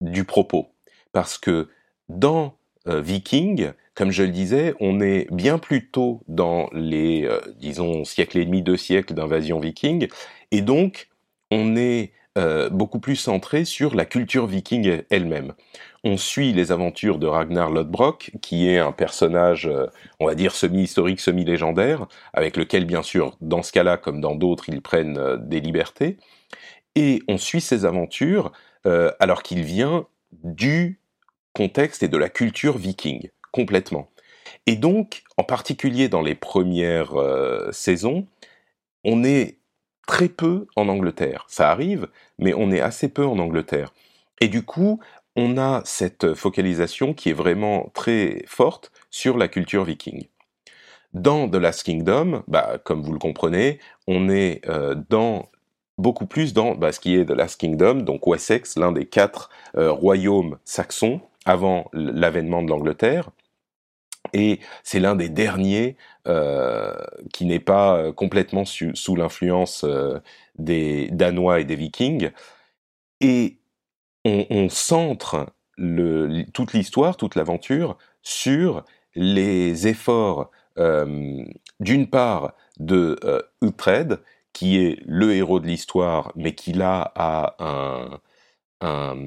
du 0.00 0.24
propos. 0.24 0.68
Parce 1.12 1.38
que 1.38 1.68
dans 2.08 2.54
euh, 2.86 3.00
Viking, 3.00 3.72
comme 3.94 4.10
je 4.10 4.22
le 4.22 4.30
disais, 4.30 4.74
on 4.80 5.00
est 5.00 5.26
bien 5.32 5.58
plus 5.58 5.90
tôt 5.90 6.22
dans 6.28 6.68
les, 6.72 7.28
disons, 7.56 8.04
et 8.18 8.44
demi, 8.44 8.62
deux 8.62 8.76
siècles 8.76 9.14
d'invasion 9.14 9.58
viking, 9.58 10.08
et 10.52 10.62
donc 10.62 11.08
on 11.50 11.76
est 11.76 12.12
euh, 12.38 12.70
beaucoup 12.70 13.00
plus 13.00 13.16
centré 13.16 13.64
sur 13.64 13.94
la 13.94 14.04
culture 14.04 14.46
viking 14.46 15.02
elle-même. 15.10 15.52
On 16.04 16.16
suit 16.16 16.52
les 16.52 16.72
aventures 16.72 17.18
de 17.18 17.26
Ragnar 17.26 17.70
Lodbrok, 17.70 18.30
qui 18.40 18.68
est 18.68 18.78
un 18.78 18.92
personnage, 18.92 19.68
on 20.20 20.26
va 20.26 20.36
dire, 20.36 20.54
semi-historique, 20.54 21.20
semi-légendaire, 21.20 22.06
avec 22.32 22.56
lequel, 22.56 22.84
bien 22.84 23.02
sûr, 23.02 23.36
dans 23.40 23.62
ce 23.62 23.72
cas-là, 23.72 23.96
comme 23.96 24.20
dans 24.20 24.36
d'autres, 24.36 24.68
ils 24.68 24.80
prennent 24.80 25.36
des 25.48 25.60
libertés. 25.60 26.16
Et 26.94 27.20
on 27.26 27.36
suit 27.36 27.60
ses 27.60 27.84
aventures 27.84 28.52
alors 28.84 29.42
qu'il 29.42 29.64
vient 29.64 30.06
du 30.44 31.00
contexte 31.52 32.04
et 32.04 32.08
de 32.08 32.16
la 32.16 32.28
culture 32.28 32.78
viking, 32.78 33.30
complètement. 33.50 34.08
Et 34.66 34.76
donc, 34.76 35.22
en 35.36 35.44
particulier 35.44 36.08
dans 36.08 36.22
les 36.22 36.34
premières 36.34 37.14
euh, 37.16 37.70
saisons, 37.72 38.26
on 39.04 39.24
est 39.24 39.57
très 40.08 40.28
peu 40.28 40.66
en 40.74 40.88
Angleterre. 40.88 41.44
Ça 41.48 41.70
arrive, 41.70 42.08
mais 42.38 42.54
on 42.54 42.72
est 42.72 42.80
assez 42.80 43.08
peu 43.08 43.24
en 43.24 43.38
Angleterre. 43.38 43.92
Et 44.40 44.48
du 44.48 44.64
coup, 44.64 44.98
on 45.36 45.58
a 45.58 45.82
cette 45.84 46.34
focalisation 46.34 47.14
qui 47.14 47.28
est 47.28 47.34
vraiment 47.34 47.90
très 47.94 48.42
forte 48.46 48.90
sur 49.10 49.36
la 49.36 49.46
culture 49.46 49.84
viking. 49.84 50.26
Dans 51.12 51.48
The 51.48 51.56
Last 51.56 51.84
Kingdom, 51.84 52.42
bah, 52.48 52.78
comme 52.82 53.02
vous 53.02 53.12
le 53.12 53.18
comprenez, 53.18 53.78
on 54.06 54.30
est 54.30 54.62
euh, 54.68 54.96
beaucoup 55.98 56.26
plus 56.26 56.54
dans 56.54 56.74
bah, 56.74 56.90
ce 56.90 57.00
qui 57.00 57.14
est 57.14 57.26
The 57.26 57.32
Last 57.32 57.60
Kingdom, 57.60 57.96
donc 57.96 58.26
Wessex, 58.26 58.78
l'un 58.78 58.92
des 58.92 59.04
quatre 59.04 59.50
euh, 59.76 59.92
royaumes 59.92 60.56
saxons, 60.64 61.20
avant 61.44 61.90
l'avènement 61.92 62.62
de 62.62 62.70
l'Angleterre. 62.70 63.30
Et 64.32 64.60
c'est 64.82 65.00
l'un 65.00 65.14
des 65.14 65.28
derniers 65.28 65.96
euh, 66.26 66.94
qui 67.32 67.46
n'est 67.46 67.60
pas 67.60 67.96
euh, 67.96 68.12
complètement 68.12 68.64
sous 68.66 69.16
l'influence 69.16 69.84
euh, 69.84 70.18
des 70.58 71.08
Danois 71.10 71.60
et 71.60 71.64
des 71.64 71.76
Vikings. 71.76 72.30
Et 73.20 73.58
on, 74.24 74.68
centre 74.68 75.46
toute 76.52 76.74
l'histoire, 76.74 77.16
toute 77.16 77.34
l'aventure 77.34 77.96
sur 78.22 78.84
les 79.14 79.88
efforts, 79.88 80.50
d'une 80.76 82.10
part, 82.10 82.52
de 82.78 83.18
Uhtred, 83.62 84.20
qui 84.52 84.78
est 84.84 85.00
le 85.06 85.32
héros 85.32 85.60
de 85.60 85.66
l'histoire, 85.66 86.30
mais 86.36 86.54
qui 86.54 86.74
là 86.74 87.10
a 87.16 87.56
un, 88.80 89.24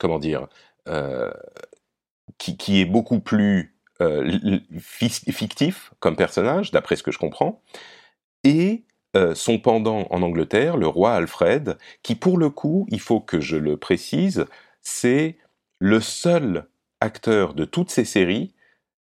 comment 0.00 0.18
dire, 0.18 0.48
qui, 2.38 2.80
est 2.80 2.86
beaucoup 2.86 3.20
plus 3.20 3.76
fictif 4.78 5.92
comme 6.00 6.16
personnage, 6.16 6.70
d'après 6.70 6.96
ce 6.96 7.02
que 7.02 7.10
je 7.10 7.18
comprends, 7.18 7.62
et 8.44 8.84
euh, 9.16 9.34
son 9.34 9.58
pendant 9.58 10.06
en 10.10 10.22
Angleterre, 10.22 10.76
le 10.76 10.86
roi 10.86 11.14
Alfred, 11.14 11.78
qui 12.02 12.14
pour 12.14 12.38
le 12.38 12.48
coup, 12.48 12.86
il 12.90 13.00
faut 13.00 13.20
que 13.20 13.40
je 13.40 13.56
le 13.56 13.76
précise, 13.76 14.46
c'est 14.82 15.36
le 15.78 16.00
seul 16.00 16.68
acteur 17.00 17.54
de 17.54 17.64
toutes 17.64 17.90
ces 17.90 18.04
séries, 18.04 18.54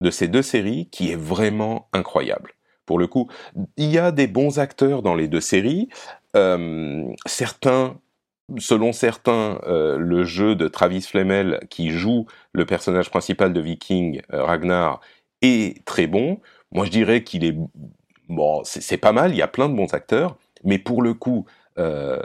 de 0.00 0.10
ces 0.10 0.28
deux 0.28 0.42
séries, 0.42 0.88
qui 0.90 1.12
est 1.12 1.16
vraiment 1.16 1.88
incroyable. 1.92 2.52
Pour 2.86 2.98
le 2.98 3.06
coup, 3.06 3.28
il 3.76 3.90
y 3.90 3.98
a 3.98 4.12
des 4.12 4.26
bons 4.26 4.58
acteurs 4.58 5.02
dans 5.02 5.14
les 5.14 5.28
deux 5.28 5.40
séries. 5.40 5.88
certains 7.26 8.00
selon 8.58 8.92
certains, 8.92 9.60
euh, 9.66 9.96
le 9.98 10.24
jeu 10.24 10.54
de 10.54 10.68
Travis 10.68 11.02
Flemel, 11.02 11.60
qui 11.70 11.90
joue 11.90 12.26
le 12.52 12.66
personnage 12.66 13.10
principal 13.10 13.52
de 13.52 13.60
Viking, 13.60 14.22
euh, 14.32 14.44
Ragnar, 14.44 15.00
est 15.42 15.84
très 15.84 16.06
bon. 16.06 16.40
Moi, 16.70 16.86
je 16.86 16.90
dirais 16.90 17.24
qu'il 17.24 17.44
est 17.44 17.56
bon, 18.28 18.62
c'est 18.64 18.98
pas 18.98 19.12
mal. 19.12 19.32
Il 19.32 19.36
y 19.36 19.42
a 19.42 19.48
plein 19.48 19.68
de 19.68 19.74
bons 19.74 19.92
acteurs, 19.94 20.36
mais 20.64 20.78
pour 20.78 21.02
le 21.02 21.14
coup, 21.14 21.46
euh, 21.78 22.22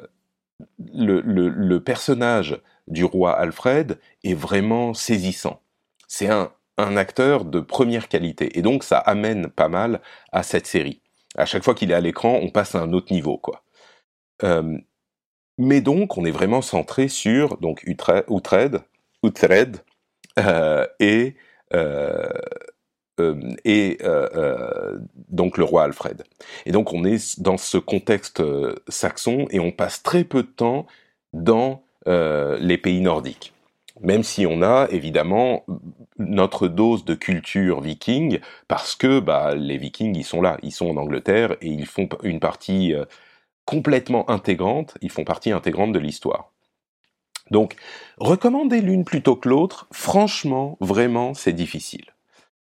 le, 0.79 1.77
personnage 1.79 2.59
du 2.87 3.03
roi 3.03 3.37
Alfred 3.37 3.99
est 4.23 4.33
vraiment 4.33 4.93
saisissant. 4.93 5.61
C'est 6.07 6.29
un, 6.29 6.51
un 6.77 6.97
acteur 6.97 7.45
de 7.45 7.59
première 7.59 8.07
qualité, 8.07 8.57
et 8.57 8.61
donc 8.61 8.83
ça 8.83 8.97
amène 8.99 9.49
pas 9.49 9.67
mal 9.67 10.01
à 10.31 10.43
cette 10.43 10.67
série. 10.67 11.01
À 11.37 11.45
chaque 11.45 11.63
fois 11.63 11.75
qu'il 11.75 11.91
est 11.91 11.95
à 11.95 12.01
l'écran, 12.01 12.39
on 12.41 12.49
passe 12.49 12.75
à 12.75 12.81
un 12.81 12.93
autre 12.93 13.13
niveau, 13.13 13.37
quoi. 13.37 13.63
Mais 15.57 15.81
donc, 15.81 16.17
on 16.17 16.25
est 16.25 16.31
vraiment 16.31 16.61
centré 16.61 17.07
sur 17.07 17.57
donc 17.57 17.83
Uhtred, 17.83 18.81
Uhtred 19.23 19.77
euh, 20.39 20.85
et 20.99 21.35
euh, 24.03 24.29
euh, 24.35 24.97
donc 25.29 25.57
le 25.57 25.63
roi 25.63 25.83
Alfred. 25.83 26.23
Et 26.65 26.71
donc, 26.71 26.93
on 26.93 27.03
est 27.03 27.41
dans 27.41 27.57
ce 27.57 27.77
contexte 27.77 28.43
saxon 28.87 29.47
et 29.49 29.59
on 29.59 29.71
passe 29.71 30.03
très 30.03 30.23
peu 30.23 30.43
de 30.43 30.47
temps 30.47 30.85
dans 31.33 31.83
les 32.05 32.77
pays 32.77 33.01
nordiques. 33.01 33.53
Même 33.99 34.23
si 34.23 34.45
on 34.45 34.61
a 34.61 34.87
évidemment 34.91 35.65
notre 36.19 36.69
dose 36.69 37.03
de 37.03 37.15
culture 37.15 37.81
viking, 37.81 38.39
parce 38.69 38.95
que 38.95 39.19
bah, 39.19 39.55
les 39.55 39.77
vikings, 39.77 40.15
ils 40.15 40.23
sont 40.23 40.41
là, 40.41 40.57
ils 40.63 40.71
sont 40.71 40.87
en 40.87 40.95
Angleterre 40.95 41.57
et 41.61 41.67
ils 41.67 41.85
font 41.85 42.07
une 42.23 42.39
partie 42.39 42.93
complètement 43.67 44.29
intégrantes, 44.31 44.97
ils 45.01 45.11
font 45.11 45.25
partie 45.25 45.51
intégrante 45.51 45.91
de 45.91 45.99
l'histoire. 45.99 46.53
Donc, 47.51 47.75
recommander 48.17 48.81
l'une 48.81 49.03
plutôt 49.03 49.35
que 49.35 49.49
l'autre, 49.49 49.87
franchement, 49.91 50.77
vraiment, 50.79 51.33
c'est 51.33 51.53
difficile. 51.53 52.05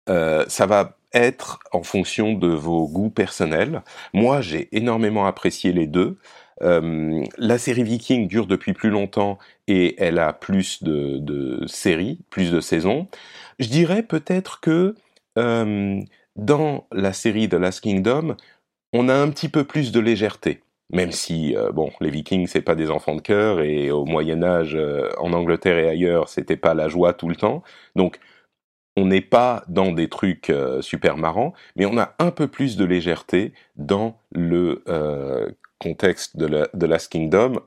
Euh, 0.09 0.45
ça 0.49 0.67
va 0.67 0.97
être 1.13 1.61
en 1.73 1.83
fonction 1.83 2.33
de 2.33 2.49
vos 2.49 2.89
goûts 2.89 3.11
personnels. 3.11 3.83
Moi, 4.15 4.41
j'ai 4.41 4.75
énormément 4.77 5.27
apprécié 5.27 5.73
les 5.73 5.87
deux. 5.87 6.19
Euh, 6.63 7.23
la 7.37 7.59
série 7.59 7.83
Viking 7.83 8.27
dure 8.27 8.47
depuis 8.47 8.73
plus 8.73 8.91
longtemps 8.91 9.39
et 9.69 10.03
elle 10.03 10.19
a 10.19 10.33
plus 10.33 10.83
de, 10.83 11.63
séries, 11.67 12.21
plus 12.31 12.51
de 12.51 12.61
saisons. 12.61 13.07
Je 13.59 13.69
dirais 13.69 14.03
peut-être 14.03 14.61
que 14.61 14.95
euh, 15.37 16.01
dans 16.37 16.87
la 16.91 17.13
série 17.13 17.51
The 17.51 17.55
Last 17.55 17.81
Kingdom, 17.81 18.37
on 18.95 19.11
a 19.11 19.15
un 19.15 19.29
petit 19.29 19.51
peu 19.51 19.65
plus 19.65 19.93
de 19.93 20.01
légèreté. 20.01 20.63
Même 20.93 21.11
si, 21.11 21.57
euh, 21.57 21.73
bon, 21.73 21.91
les 22.01 22.11
Vikings, 22.11 22.47
c'est 22.47 22.63
pas 22.63 22.77
des 22.77 22.91
enfants 22.91 23.17
de 23.17 23.21
cœur, 23.21 23.61
et 23.61 23.91
au 23.91 24.05
Moyen 24.05 24.43
Âge, 24.43 24.77
euh, 24.77 25.11
en 25.19 25.33
Angleterre 25.33 25.79
et 25.79 25.89
ailleurs, 25.89 26.29
c'était 26.29 26.57
pas 26.57 26.75
la 26.75 26.89
joie 26.89 27.13
tout 27.13 27.29
le 27.29 27.35
temps. 27.35 27.63
Donc, 27.97 28.21
on 28.97 29.07
n'est 29.07 29.21
pas 29.21 29.65
dans 29.69 29.93
des 29.93 30.09
trucs 30.09 30.49
euh, 30.49 30.81
super 30.83 31.17
marrants, 31.17 31.55
mais 31.75 31.87
on 31.87 31.99
a 31.99 32.15
un 32.19 32.31
peu 32.31 32.47
plus 32.49 32.77
de 32.77 32.85
légèreté 32.85 33.53
dans 33.77 34.19
le 34.31 34.83
contexte 35.79 36.37
de, 36.37 36.69
de 36.73 36.87
Last 36.87 37.11
Kingdom, 37.13 37.61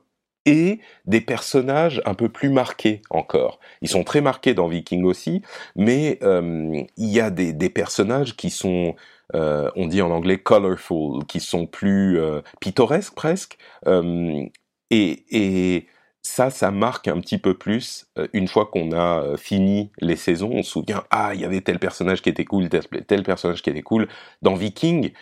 et 0.46 0.80
des 1.04 1.20
personnages 1.20 2.00
un 2.06 2.14
peu 2.14 2.30
plus 2.30 2.48
marqués 2.48 3.02
encore. 3.10 3.60
Ils 3.82 3.90
sont 3.90 4.04
très 4.04 4.22
marqués 4.22 4.54
dans 4.54 4.68
Viking 4.68 5.04
aussi, 5.04 5.42
mais 5.76 6.18
il 6.22 6.88
y 6.96 7.20
a 7.20 7.30
des 7.30 7.68
personnages 7.68 8.36
qui 8.36 8.48
sont 8.48 8.96
euh, 9.34 9.70
on 9.76 9.86
dit 9.86 10.02
en 10.02 10.10
anglais 10.10 10.38
colorful, 10.38 11.24
qui 11.26 11.40
sont 11.40 11.66
plus 11.66 12.18
euh, 12.18 12.40
pittoresques 12.60 13.14
presque. 13.14 13.58
Euh, 13.86 14.44
et, 14.90 15.86
ça, 16.22 16.50
ça 16.50 16.70
marque 16.70 17.08
un 17.08 17.18
petit 17.18 17.38
peu 17.38 17.54
plus 17.54 18.06
une 18.34 18.46
fois 18.46 18.66
qu'on 18.66 18.92
a 18.92 19.38
fini 19.38 19.90
les 20.00 20.16
saisons. 20.16 20.50
On 20.52 20.62
se 20.62 20.70
souvient, 20.70 21.02
ah, 21.10 21.30
il 21.34 21.40
y 21.40 21.46
avait 21.46 21.62
tel 21.62 21.78
personnage 21.78 22.20
qui 22.20 22.28
était 22.28 22.44
cool, 22.44 22.68
tel, 22.68 23.22
personnage 23.22 23.62
qui 23.62 23.70
était 23.70 23.80
cool. 23.80 24.06
Dans 24.42 24.54
Viking, 24.54 25.12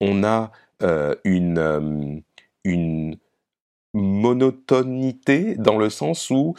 on 0.00 0.24
a 0.24 0.50
une, 1.22 2.22
une 2.64 3.16
monotonité 3.94 5.54
dans 5.54 5.78
le 5.78 5.90
sens 5.90 6.28
où 6.28 6.56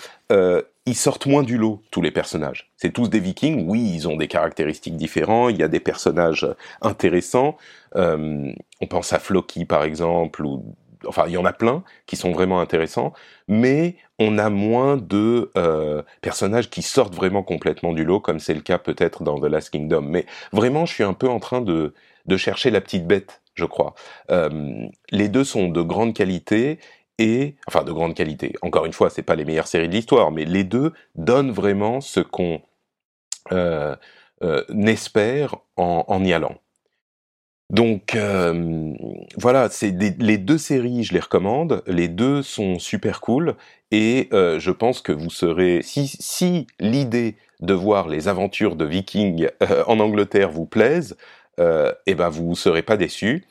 ils 0.90 0.96
sortent 0.96 1.28
moins 1.28 1.44
du 1.44 1.58
lot, 1.58 1.84
tous 1.92 2.02
les 2.02 2.12
personnages. 2.12 2.72
C'est 2.76 2.92
tous 2.92 3.10
des 3.10 3.20
vikings, 3.20 3.68
oui, 3.68 3.92
ils 3.94 4.08
ont 4.08 4.18
des 4.18 4.28
caractéristiques 4.28 4.98
différents, 4.98 5.50
il 5.50 5.58
y 5.58 5.64
a 5.64 5.68
des 5.68 5.80
personnages 5.80 6.48
intéressants. 6.82 7.58
Euh, 7.96 8.52
on 8.82 8.88
pense 8.88 9.14
à 9.14 9.20
Floki, 9.20 9.66
par 9.66 9.84
exemple, 9.84 10.44
ou 10.44 10.76
enfin 11.08 11.26
il 11.28 11.34
y 11.34 11.38
en 11.38 11.46
a 11.46 11.54
plein 11.54 11.84
qui 12.08 12.16
sont 12.16 12.32
vraiment 12.32 12.60
intéressants, 12.60 13.14
mais 13.48 13.96
on 14.18 14.38
a 14.40 14.50
moins 14.50 14.98
de 14.98 15.52
euh, 15.58 16.02
personnages 16.22 16.70
qui 16.70 16.82
sortent 16.82 17.16
vraiment 17.16 17.44
complètement 17.44 17.94
du 17.94 18.04
lot, 18.04 18.20
comme 18.20 18.40
c'est 18.40 18.56
le 18.56 18.62
cas 18.62 18.80
peut-être 18.80 19.24
dans 19.24 19.40
The 19.40 19.46
Last 19.46 19.70
Kingdom. 19.70 20.02
Mais 20.02 20.26
vraiment, 20.52 20.86
je 20.88 20.94
suis 20.94 21.04
un 21.04 21.14
peu 21.14 21.30
en 21.30 21.40
train 21.40 21.62
de, 21.62 21.94
de 22.26 22.38
chercher 22.38 22.72
la 22.72 22.82
petite 22.82 23.06
bête, 23.06 23.42
je 23.54 23.66
crois. 23.66 23.94
Euh, 24.32 24.88
les 25.12 25.30
deux 25.30 25.44
sont 25.44 25.68
de 25.68 25.82
grande 25.82 26.16
qualité 26.16 26.80
enfin 27.68 27.84
de 27.84 27.92
grande 27.92 28.16
qualité. 28.16 28.54
Encore 28.62 28.86
une 28.86 28.94
fois, 28.94 29.10
c'est 29.10 29.24
pas 29.24 29.36
les 29.36 29.46
meilleures 29.46 29.68
séries 29.68 29.90
de 29.90 29.94
l'histoire, 29.94 30.32
mais 30.32 30.46
les 30.46 30.64
deux 30.64 30.94
donnent 31.16 31.52
vraiment 31.52 32.02
ce 32.02 32.20
qu'on 32.20 32.62
euh, 33.52 33.96
euh, 34.42 34.64
espère 34.86 35.56
en, 35.76 36.24
y 36.24 36.32
allant. 36.32 36.56
Donc 37.70 38.16
euh, 38.16 38.94
voilà, 39.38 39.70
c'est 39.70 39.92
les 39.92 40.38
deux 40.38 40.58
séries, 40.58 41.04
je 41.04 41.14
les 41.14 41.20
recommande. 41.20 41.84
Les 41.88 42.08
deux 42.08 42.42
sont 42.42 42.80
super 42.80 43.22
cool 43.22 43.56
et 43.92 44.30
je 44.32 44.72
pense 44.72 45.02
que 45.02 45.12
vous 45.12 45.30
serez 45.30 45.82
si 45.84 46.68
l'idée 46.80 47.36
de 47.60 47.74
voir 47.74 48.08
les 48.08 48.28
aventures 48.30 48.76
de 48.78 48.86
Vikings 48.86 49.50
en 49.88 50.00
Angleterre 50.00 50.52
vous 50.52 50.66
plaise, 50.66 51.18
eh 51.60 52.16
ben 52.16 52.30
vous 52.30 52.56
serez 52.56 52.82
pas 52.82 52.98
déçus. 52.98 53.46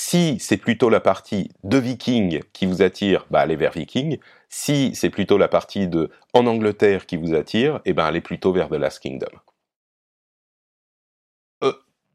Si 0.00 0.36
c'est 0.38 0.58
plutôt 0.58 0.90
la 0.90 1.00
partie 1.00 1.50
de 1.64 1.76
Vikings 1.76 2.42
qui 2.52 2.66
vous 2.66 2.82
attire, 2.82 3.26
bah 3.32 3.40
allez 3.40 3.56
vers 3.56 3.72
Vikings. 3.72 4.20
Si 4.48 4.94
c'est 4.94 5.10
plutôt 5.10 5.38
la 5.38 5.48
partie 5.48 5.88
de 5.88 6.10
en 6.34 6.46
Angleterre 6.46 7.04
qui 7.04 7.16
vous 7.16 7.34
attire, 7.34 7.80
eh 7.84 7.94
ben 7.94 8.04
allez 8.04 8.20
plutôt 8.20 8.52
vers 8.52 8.68
The 8.68 8.74
Last 8.74 9.00
Kingdom. 9.00 9.26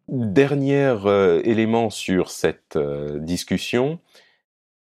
Dernier 0.07 0.95
euh, 1.03 1.41
élément 1.43 1.89
sur 1.89 2.29
cette 2.29 2.77
euh, 2.77 3.19
discussion, 3.19 3.99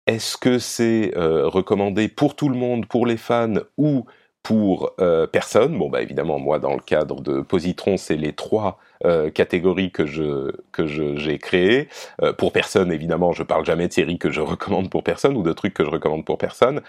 est-ce 0.06 0.36
que 0.36 0.60
c'est 0.60 1.16
euh, 1.16 1.48
recommandé 1.48 2.10
pour 2.10 2.36
tout 2.36 2.50
le 2.50 2.58
monde, 2.58 2.86
pour 2.86 3.06
les 3.06 3.16
fans 3.16 3.62
ou 3.78 4.08
pour 4.44 4.94
euh, 5.00 5.28
personne 5.28 5.78
Bon, 5.78 5.90
bah 5.90 6.02
évidemment, 6.02 6.40
moi, 6.40 6.60
dans 6.60 6.74
le 6.74 6.80
cadre 6.80 7.22
de 7.22 7.42
Positron, 7.42 7.98
c'est 7.98 8.16
les 8.16 8.34
trois 8.34 8.80
euh, 9.06 9.30
catégories 9.30 9.92
que 9.92 10.06
je 10.06 10.52
que 10.72 10.88
je- 10.88 11.16
j'ai 11.18 11.38
créées. 11.40 11.88
Euh, 12.22 12.34
pour 12.34 12.52
personne, 12.52 12.92
évidemment, 12.92 13.32
je 13.34 13.44
parle 13.44 13.66
jamais 13.66 13.88
de 13.88 13.94
séries 13.94 14.18
que 14.20 14.32
je 14.32 14.42
recommande 14.42 14.90
pour 14.90 15.04
personne 15.04 15.36
ou 15.38 15.44
de 15.44 15.54
trucs 15.54 15.74
que 15.74 15.84
je 15.86 15.90
recommande 15.90 16.26
pour 16.26 16.38
personne. 16.38 16.82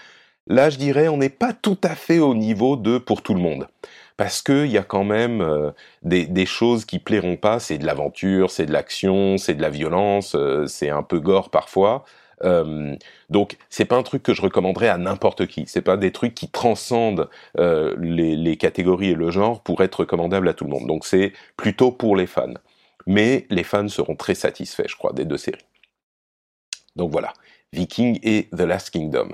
Là, 0.48 0.70
je 0.70 0.78
dirais, 0.78 1.08
on 1.08 1.18
n'est 1.18 1.28
pas 1.30 1.52
tout 1.52 1.78
à 1.84 1.94
fait 1.94 2.18
au 2.18 2.34
niveau 2.34 2.76
de 2.76 2.98
pour 2.98 3.22
tout 3.22 3.34
le 3.34 3.40
monde. 3.40 3.68
Parce 4.16 4.42
qu'il 4.42 4.66
y 4.66 4.78
a 4.78 4.82
quand 4.82 5.04
même 5.04 5.40
euh, 5.40 5.70
des, 6.02 6.26
des 6.26 6.46
choses 6.46 6.84
qui 6.84 6.98
plairont 6.98 7.36
pas. 7.36 7.58
C'est 7.60 7.78
de 7.78 7.86
l'aventure, 7.86 8.50
c'est 8.50 8.66
de 8.66 8.72
l'action, 8.72 9.38
c'est 9.38 9.54
de 9.54 9.62
la 9.62 9.70
violence, 9.70 10.34
euh, 10.34 10.66
c'est 10.66 10.90
un 10.90 11.02
peu 11.02 11.20
gore 11.20 11.50
parfois. 11.50 12.04
Euh, 12.44 12.96
donc, 13.28 13.56
c'est 13.68 13.84
pas 13.84 13.96
un 13.96 14.02
truc 14.02 14.22
que 14.22 14.34
je 14.34 14.42
recommanderais 14.42 14.88
à 14.88 14.98
n'importe 14.98 15.46
qui. 15.46 15.64
C'est 15.66 15.82
pas 15.82 15.96
des 15.96 16.12
trucs 16.12 16.34
qui 16.34 16.48
transcendent 16.48 17.28
euh, 17.58 17.94
les, 17.98 18.56
catégories 18.56 19.10
et 19.10 19.14
le 19.14 19.30
genre 19.30 19.62
pour 19.62 19.82
être 19.82 20.00
recommandables 20.00 20.48
à 20.48 20.54
tout 20.54 20.64
le 20.64 20.70
monde. 20.70 20.86
Donc, 20.86 21.06
c'est 21.06 21.32
plutôt 21.56 21.92
pour 21.92 22.16
les 22.16 22.26
fans. 22.26 22.54
Mais 23.06 23.46
les 23.50 23.64
fans 23.64 23.88
seront 23.88 24.16
très 24.16 24.34
satisfaits, 24.34 24.88
je 24.88 24.96
crois, 24.96 25.12
des 25.12 25.24
deux 25.24 25.38
séries. 25.38 25.64
Donc 26.96 27.10
voilà, 27.10 27.32
Viking 27.72 28.18
et 28.22 28.48
The 28.50 28.60
Last 28.62 28.90
Kingdom. 28.90 29.30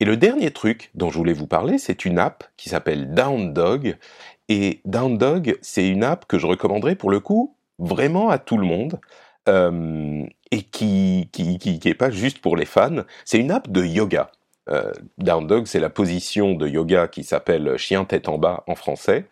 Et 0.00 0.06
le 0.06 0.16
dernier 0.16 0.50
truc 0.50 0.90
dont 0.94 1.10
je 1.10 1.18
voulais 1.18 1.34
vous 1.34 1.46
parler, 1.46 1.78
c'est 1.78 2.04
une 2.06 2.18
app 2.18 2.44
qui 2.56 2.70
s'appelle 2.70 3.12
Down 3.12 3.52
Dog. 3.52 3.98
Et 4.48 4.80
Down 4.86 5.18
Dog, 5.18 5.58
c'est 5.60 5.86
une 5.86 6.02
app 6.04 6.26
que 6.26 6.38
je 6.38 6.46
recommanderais 6.46 6.96
pour 6.96 7.10
le 7.10 7.20
coup 7.20 7.54
vraiment 7.78 8.30
à 8.30 8.38
tout 8.38 8.56
le 8.56 8.66
monde. 8.66 8.98
euh, 9.48 10.24
et 10.50 10.62
qui, 10.62 11.28
qui, 11.32 11.58
qui, 11.58 11.78
qui 11.78 11.88
est 11.88 11.94
pas 11.94 12.10
juste 12.10 12.38
pour 12.40 12.56
les 12.56 12.66
fans. 12.66 13.02
C'est 13.24 13.38
une 13.38 13.50
app 13.50 13.70
de 13.70 13.84
yoga. 13.84 14.30
Euh, 14.68 14.92
Down 15.18 15.46
Dog, 15.46 15.66
c'est 15.66 15.80
la 15.80 15.90
position 15.90 16.54
de 16.54 16.68
yoga 16.68 17.08
qui 17.08 17.24
s'appelle 17.24 17.76
chien 17.76 18.04
tête 18.04 18.28
en 18.28 18.38
bas 18.38 18.64
en 18.66 18.74
français. 18.74 19.26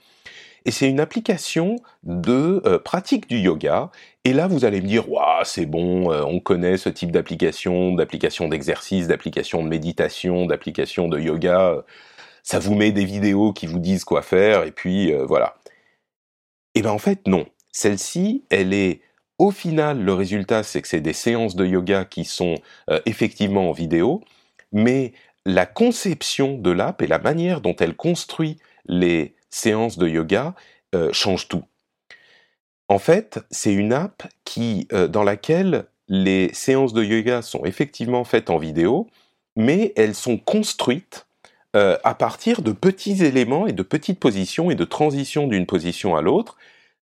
Et 0.65 0.71
c'est 0.71 0.89
une 0.89 1.01
application 1.01 1.77
de 2.03 2.61
euh, 2.67 2.79
pratique 2.79 3.29
du 3.29 3.39
yoga. 3.39 3.91
Et 4.25 4.33
là, 4.33 4.49
vous 4.49 4.65
allez 4.65 4.81
me 4.81 4.87
dire, 4.87 5.11
waouh, 5.11 5.45
c'est 5.45 5.67
bon, 5.67 6.13
euh, 6.13 6.23
on 6.27 6.41
connaît 6.41 6.77
ce 6.77 6.89
type 6.89 7.13
d'application, 7.13 7.95
d'application 7.95 8.49
d'exercice, 8.49 9.07
d'application 9.07 9.63
de 9.63 9.69
méditation, 9.69 10.47
d'application 10.47 11.09
de 11.09 11.19
yoga. 11.19 11.85
Ça 12.43 12.59
vous 12.59 12.75
met 12.75 12.93
des 12.93 13.05
vidéos 13.05 13.53
qui 13.53 13.67
vous 13.67 13.79
disent 13.79 14.05
quoi 14.05 14.23
faire, 14.23 14.65
et 14.65 14.73
puis 14.73 15.13
euh, 15.13 15.25
voilà. 15.25 15.57
Et 16.75 16.83
ben 16.83 16.91
en 16.91 16.99
fait, 16.99 17.27
non. 17.27 17.47
Celle-ci, 17.73 18.45
elle 18.51 18.73
est 18.75 19.01
au 19.39 19.53
final, 19.53 20.03
le 20.03 20.13
résultat, 20.13 20.65
c'est 20.65 20.83
que 20.83 20.89
c'est 20.89 21.01
des 21.01 21.13
séances 21.13 21.55
de 21.55 21.65
yoga 21.65 22.05
qui 22.05 22.25
sont 22.25 22.57
euh, 22.91 23.01
effectivement 23.07 23.71
en 23.71 23.73
vidéo, 23.73 24.23
mais 24.73 25.13
la 25.47 25.65
conception 25.65 26.59
de 26.59 26.71
l'app 26.71 27.01
et 27.03 27.07
la 27.07 27.21
manière 27.21 27.61
dont 27.61 27.77
elle 27.77 27.95
construit 27.95 28.59
les 28.87 29.35
séances 29.49 29.97
de 29.97 30.09
yoga 30.09 30.55
euh, 30.95 31.13
change 31.13 31.49
tout. 31.49 31.63
En 32.89 32.99
fait, 32.99 33.39
c'est 33.51 33.73
une 33.73 33.93
app 33.93 34.27
qui, 34.45 34.89
euh, 34.93 35.07
dans 35.07 35.23
laquelle 35.23 35.87
les 36.09 36.53
séances 36.53 36.93
de 36.93 37.05
yoga 37.05 37.43
sont 37.43 37.65
effectivement 37.65 38.25
faites 38.25 38.51
en 38.51 38.59
vidéo, 38.59 39.09
mais 39.57 39.93
elles 39.97 40.15
sont 40.15 40.39
construites 40.39 41.27
à 41.75 42.15
partir 42.15 42.63
de 42.63 42.73
petits 42.73 43.25
éléments 43.25 43.69
et 43.69 43.73
de 43.73 43.85
petites 43.85 44.19
positions 44.19 44.73
et 44.73 44.75
de 44.75 44.85
transitions 44.85 45.47
d'une 45.47 45.67
position 45.67 46.17
à 46.17 46.23
l'autre, 46.23 46.57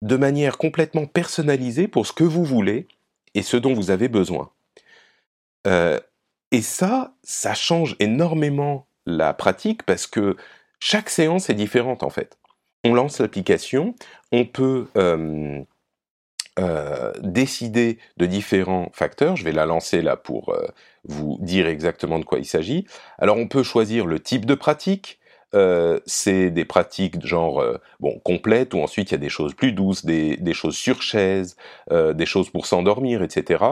de 0.02 0.16
manière 0.16 0.58
complètement 0.58 1.06
personnalisée 1.06 1.88
pour 1.88 2.06
ce 2.06 2.12
que 2.12 2.24
vous 2.24 2.44
voulez 2.44 2.86
et 3.34 3.42
ce 3.42 3.56
dont 3.56 3.74
vous 3.74 3.90
avez 3.90 4.08
besoin. 4.08 4.50
Euh, 5.66 6.00
et 6.52 6.62
ça, 6.62 7.14
ça 7.22 7.54
change 7.54 7.96
énormément 8.00 8.86
la 9.06 9.34
pratique 9.34 9.84
parce 9.84 10.06
que 10.06 10.36
chaque 10.78 11.10
séance 11.10 11.50
est 11.50 11.54
différente 11.54 12.02
en 12.02 12.10
fait. 12.10 12.38
On 12.84 12.94
lance 12.94 13.20
l'application, 13.20 13.94
on 14.32 14.46
peut 14.46 14.88
euh, 14.96 15.60
euh, 16.58 17.12
décider 17.20 17.98
de 18.16 18.26
différents 18.26 18.90
facteurs. 18.94 19.36
Je 19.36 19.44
vais 19.44 19.52
la 19.52 19.66
lancer 19.66 20.00
là 20.00 20.16
pour 20.16 20.56
vous 21.04 21.38
dire 21.40 21.66
exactement 21.66 22.18
de 22.18 22.24
quoi 22.24 22.38
il 22.38 22.46
s'agit. 22.46 22.86
Alors 23.18 23.36
on 23.36 23.46
peut 23.46 23.62
choisir 23.62 24.06
le 24.06 24.18
type 24.18 24.46
de 24.46 24.54
pratique. 24.54 25.19
Euh, 25.54 25.98
c'est 26.06 26.50
des 26.50 26.64
pratiques 26.64 27.26
genre 27.26 27.60
euh, 27.60 27.78
bon 27.98 28.20
complètes 28.20 28.72
ou 28.72 28.78
ensuite 28.78 29.10
il 29.10 29.14
y 29.14 29.16
a 29.16 29.18
des 29.18 29.28
choses 29.28 29.52
plus 29.54 29.72
douces, 29.72 30.04
des, 30.04 30.36
des 30.36 30.54
choses 30.54 30.76
sur 30.76 31.02
chaise, 31.02 31.56
euh, 31.90 32.12
des 32.12 32.26
choses 32.26 32.50
pour 32.50 32.66
s'endormir, 32.66 33.22
etc. 33.22 33.64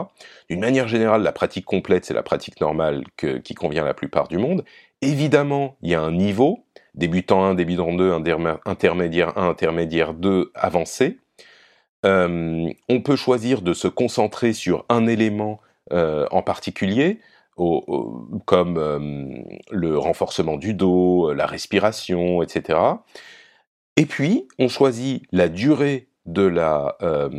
D'une 0.49 0.59
manière 0.59 0.89
générale, 0.89 1.23
la 1.23 1.31
pratique 1.31 1.63
complète 1.65 2.03
c'est 2.03 2.13
la 2.13 2.23
pratique 2.23 2.59
normale 2.59 3.05
qui 3.15 3.53
convient 3.55 3.83
à 3.83 3.85
la 3.85 3.93
plupart 3.93 4.27
du 4.27 4.37
monde. 4.37 4.65
Évidemment, 5.01 5.77
il 5.81 5.91
y 5.91 5.95
a 5.95 6.01
un 6.01 6.11
niveau 6.11 6.65
débutant 6.95 7.45
1, 7.45 7.55
débutant 7.55 7.93
2, 7.93 8.11
interma- 8.11 8.59
intermédiaire 8.65 9.37
1, 9.37 9.47
intermédiaire 9.47 10.13
2, 10.13 10.51
avancé. 10.55 11.17
On 12.03 13.01
peut 13.03 13.15
choisir 13.15 13.61
de 13.61 13.73
se 13.73 13.87
concentrer 13.87 14.53
sur 14.53 14.85
un 14.89 15.07
élément 15.07 15.61
en 15.91 16.41
particulier, 16.41 17.19
comme 18.45 18.77
euh, 18.77 19.43
le 19.71 19.97
renforcement 19.97 20.57
du 20.57 20.73
dos, 20.73 21.33
la 21.33 21.45
respiration, 21.45 22.41
etc. 22.41 22.79
Et 23.97 24.05
puis, 24.05 24.47
on 24.59 24.69
choisit 24.69 25.23
la 25.31 25.49
durée 25.49 26.07
de 26.25 26.43
la, 26.43 26.95
euh, 27.01 27.29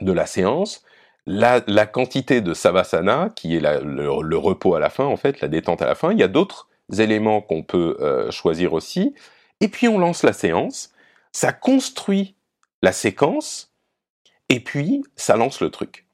de 0.00 0.12
la 0.12 0.26
séance, 0.26 0.84
la, 1.26 1.62
la 1.66 1.86
quantité 1.86 2.40
de 2.40 2.52
savasana, 2.52 3.30
qui 3.34 3.56
est 3.56 3.60
le, 3.60 4.36
repos 4.36 4.74
à 4.74 4.80
la 4.80 4.90
fin, 4.90 5.04
en 5.04 5.16
fait, 5.16 5.40
la 5.40 5.48
détente 5.48 5.82
à 5.82 5.86
la 5.86 5.94
fin. 5.94 6.12
Il 6.12 6.18
y 6.18 6.22
a 6.22 6.28
d'autres 6.28 6.68
éléments 6.98 7.40
qu'on 7.40 7.62
peut 7.62 7.96
euh, 8.00 8.30
choisir 8.30 8.74
aussi. 8.74 9.14
Et 9.60 9.68
puis, 9.68 9.88
on 9.88 9.98
lance 9.98 10.22
la 10.22 10.32
séance. 10.32 10.92
Ça 11.32 11.52
construit 11.52 12.36
la 12.82 12.92
séquence, 12.92 13.72
et 14.48 14.60
puis 14.60 15.02
ça 15.16 15.36
lance 15.36 15.60
le 15.60 15.70
truc. 15.70 16.06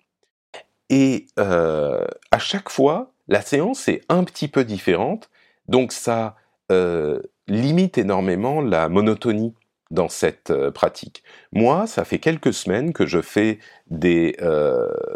Et 0.90 1.26
euh, 1.38 2.04
à 2.30 2.38
chaque 2.38 2.68
fois, 2.68 3.12
la 3.28 3.40
séance 3.40 3.88
est 3.88 4.02
un 4.08 4.24
petit 4.24 4.48
peu 4.48 4.64
différente, 4.64 5.30
donc 5.68 5.92
ça 5.92 6.36
euh, 6.70 7.20
limite 7.48 7.98
énormément 7.98 8.60
la 8.60 8.88
monotonie 8.88 9.54
dans 9.90 10.08
cette 10.08 10.50
euh, 10.50 10.70
pratique. 10.70 11.22
Moi, 11.52 11.86
ça 11.86 12.04
fait 12.04 12.18
quelques 12.18 12.52
semaines 12.52 12.92
que 12.92 13.06
je 13.06 13.20
fais 13.20 13.58
des 13.88 14.36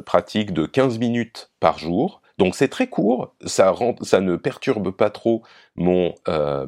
pratiques 0.07 0.53
de 0.53 0.67
15 0.67 0.99
minutes 0.99 1.51
par 1.61 1.79
jour, 1.79 2.20
donc 2.41 2.55
c'est 2.55 2.69
très 2.69 2.87
court, 2.87 3.35
ça, 3.45 3.75
ne 4.23 4.37
perturbe 4.37 4.93
pas 4.93 5.11
trop 5.11 5.43
mon, 5.77 6.15
euh, 6.27 6.65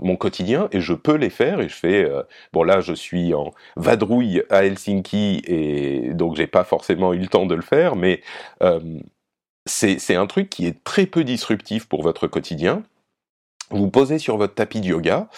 mon 0.00 0.16
quotidien, 0.16 0.68
et 0.72 0.80
je 0.80 0.94
peux 0.94 1.14
les 1.14 1.30
faire, 1.30 1.60
et 1.60 1.68
je 1.68 1.76
fais... 1.76 2.02
euh, 2.02 2.24
bon 2.52 2.64
là, 2.64 2.80
je 2.80 2.92
suis 2.92 3.32
en 3.32 3.52
vadrouille 3.76 4.42
à 4.50 4.64
Helsinki, 4.64 5.42
et 5.46 6.12
donc 6.14 6.34
j'ai 6.34 6.48
pas 6.48 6.64
forcément 6.64 7.12
eu 7.12 7.18
le 7.18 7.28
temps 7.28 7.46
de 7.46 7.54
le 7.54 7.62
faire, 7.62 7.94
mais 7.94 8.20
euh, 8.64 8.98
c'est 9.64 10.16
un 10.16 10.26
truc 10.26 10.50
qui 10.50 10.66
est 10.66 10.82
très 10.82 11.06
peu 11.06 11.22
disruptif 11.22 11.86
pour 11.86 12.02
votre 12.02 12.26
quotidien. 12.26 12.82
Vous 13.70 13.90
posez 13.90 14.18
sur 14.18 14.36
votre 14.36 14.54
tapis 14.54 14.80
de 14.80 14.86
yoga, 14.86 15.28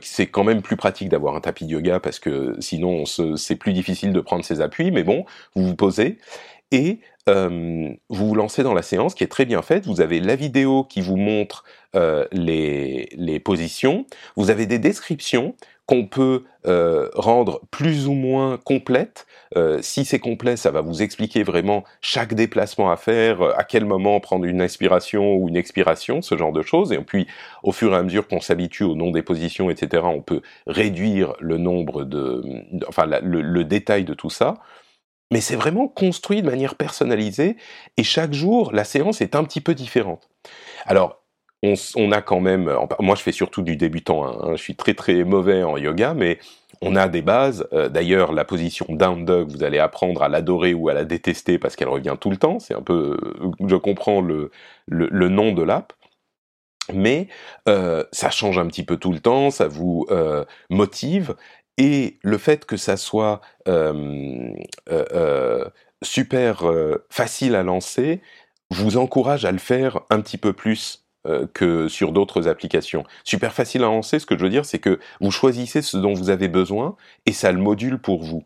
c'est 0.00 0.26
quand 0.26 0.42
même 0.42 0.62
plus 0.62 0.76
pratique 0.76 1.10
d'avoir 1.10 1.36
un 1.36 1.40
tapis 1.40 1.66
de 1.66 1.72
yoga 1.72 2.00
parce 2.00 2.18
que 2.18 2.56
sinon 2.60 3.04
c'est 3.04 3.56
plus 3.56 3.74
difficile 3.74 4.14
de 4.14 4.20
prendre 4.20 4.42
ses 4.42 4.62
appuis, 4.62 4.90
mais 4.90 5.04
bon, 5.04 5.26
vous 5.54 5.64
vous 5.64 5.76
posez 5.76 6.18
et 6.70 7.00
euh, 7.28 7.90
vous 8.08 8.28
vous 8.28 8.34
lancez 8.34 8.62
dans 8.62 8.74
la 8.74 8.82
séance 8.82 9.14
qui 9.14 9.22
est 9.22 9.28
très 9.28 9.44
bien 9.44 9.62
faite. 9.62 9.86
Vous 9.86 10.00
avez 10.00 10.20
la 10.20 10.34
vidéo 10.34 10.84
qui 10.84 11.00
vous 11.00 11.16
montre 11.16 11.64
euh, 11.94 12.26
les, 12.32 13.40
positions. 13.44 14.06
Vous 14.36 14.50
avez 14.50 14.66
des 14.66 14.78
descriptions 14.78 15.54
qu'on 15.86 16.06
peut 16.06 16.44
euh, 16.66 17.08
rendre 17.14 17.62
plus 17.70 18.08
ou 18.08 18.12
moins 18.12 18.58
complètes. 18.58 19.26
Si 19.80 20.04
c'est 20.04 20.18
complet, 20.18 20.56
ça 20.56 20.70
va 20.70 20.82
vous 20.82 21.00
expliquer 21.00 21.42
vraiment 21.42 21.82
chaque 22.02 22.34
déplacement 22.34 22.90
à 22.90 22.96
faire, 22.96 23.40
à 23.58 23.64
quel 23.64 23.86
moment 23.86 24.20
prendre 24.20 24.44
une 24.44 24.60
inspiration 24.60 25.36
ou 25.36 25.48
une 25.48 25.56
expiration, 25.56 26.20
ce 26.20 26.36
genre 26.36 26.52
de 26.52 26.60
choses. 26.60 26.92
Et 26.92 26.98
puis, 26.98 27.26
au 27.62 27.72
fur 27.72 27.94
et 27.94 27.96
à 27.96 28.02
mesure 28.02 28.28
qu'on 28.28 28.40
s'habitue 28.40 28.82
au 28.82 28.94
nom 28.94 29.10
des 29.10 29.22
positions, 29.22 29.70
etc., 29.70 30.02
on 30.04 30.20
peut 30.20 30.42
réduire 30.66 31.32
le 31.40 31.56
nombre 31.56 32.04
de, 32.04 32.42
enfin, 32.88 33.06
le 33.06 33.64
détail 33.64 34.04
de 34.04 34.12
tout 34.12 34.30
ça. 34.30 34.58
Mais 35.30 35.40
c'est 35.40 35.56
vraiment 35.56 35.88
construit 35.88 36.42
de 36.42 36.46
manière 36.50 36.74
personnalisée 36.74 37.56
et 37.96 38.02
chaque 38.02 38.32
jour, 38.32 38.72
la 38.72 38.84
séance 38.84 39.20
est 39.20 39.34
un 39.34 39.44
petit 39.44 39.60
peu 39.60 39.74
différente. 39.74 40.28
Alors, 40.86 41.22
on, 41.62 42.12
a 42.12 42.22
quand 42.22 42.40
même, 42.40 42.72
moi 43.00 43.16
je 43.16 43.22
fais 43.22 43.32
surtout 43.32 43.62
du 43.62 43.76
débutant, 43.76 44.24
hein, 44.24 44.56
je 44.56 44.62
suis 44.62 44.76
très 44.76 44.94
très 44.94 45.24
mauvais 45.24 45.64
en 45.64 45.76
yoga, 45.76 46.14
mais 46.14 46.38
on 46.80 46.96
a 46.96 47.08
des 47.08 47.22
bases. 47.22 47.66
Euh, 47.72 47.88
D'ailleurs, 47.88 48.32
la 48.32 48.44
position 48.44 48.86
down 48.88 49.24
dog, 49.24 49.50
vous 49.50 49.64
allez 49.64 49.78
apprendre 49.78 50.22
à 50.22 50.28
l'adorer 50.28 50.74
ou 50.74 50.88
à 50.88 50.94
la 50.94 51.04
détester 51.04 51.58
parce 51.58 51.76
qu'elle 51.76 51.88
revient 51.88 52.16
tout 52.20 52.30
le 52.30 52.36
temps. 52.36 52.58
C'est 52.58 52.74
un 52.74 52.82
peu, 52.82 53.16
je 53.66 53.76
comprends 53.76 54.20
le, 54.20 54.50
le, 54.86 55.28
nom 55.28 55.52
de 55.52 55.62
l'app. 55.62 55.92
Mais 56.94 57.28
euh, 57.68 58.04
ça 58.12 58.30
change 58.30 58.58
un 58.58 58.66
petit 58.66 58.82
peu 58.82 58.96
tout 58.96 59.12
le 59.12 59.20
temps, 59.20 59.50
ça 59.50 59.68
vous 59.68 60.06
euh, 60.10 60.44
motive, 60.70 61.36
et 61.78 62.18
le 62.22 62.36
fait 62.36 62.66
que 62.66 62.76
ça 62.76 62.96
soit 62.96 63.40
euh, 63.68 64.52
euh, 64.90 65.64
super 66.02 66.68
euh, 66.68 67.06
facile 67.08 67.54
à 67.54 67.62
lancer 67.62 68.20
vous 68.70 68.98
encourage 68.98 69.46
à 69.46 69.52
le 69.52 69.58
faire 69.58 70.00
un 70.10 70.20
petit 70.20 70.36
peu 70.36 70.52
plus 70.52 71.04
que 71.52 71.88
sur 71.88 72.12
d'autres 72.12 72.48
applications. 72.48 73.04
Super 73.22 73.52
facile 73.52 73.82
à 73.82 73.86
lancer, 73.86 74.18
ce 74.18 74.24
que 74.24 74.38
je 74.38 74.42
veux 74.42 74.48
dire, 74.48 74.64
c'est 74.64 74.78
que 74.78 74.98
vous 75.20 75.30
choisissez 75.30 75.82
ce 75.82 75.98
dont 75.98 76.14
vous 76.14 76.30
avez 76.30 76.48
besoin 76.48 76.96
et 77.26 77.32
ça 77.32 77.52
le 77.52 77.58
module 77.58 77.98
pour 77.98 78.22
vous. 78.22 78.44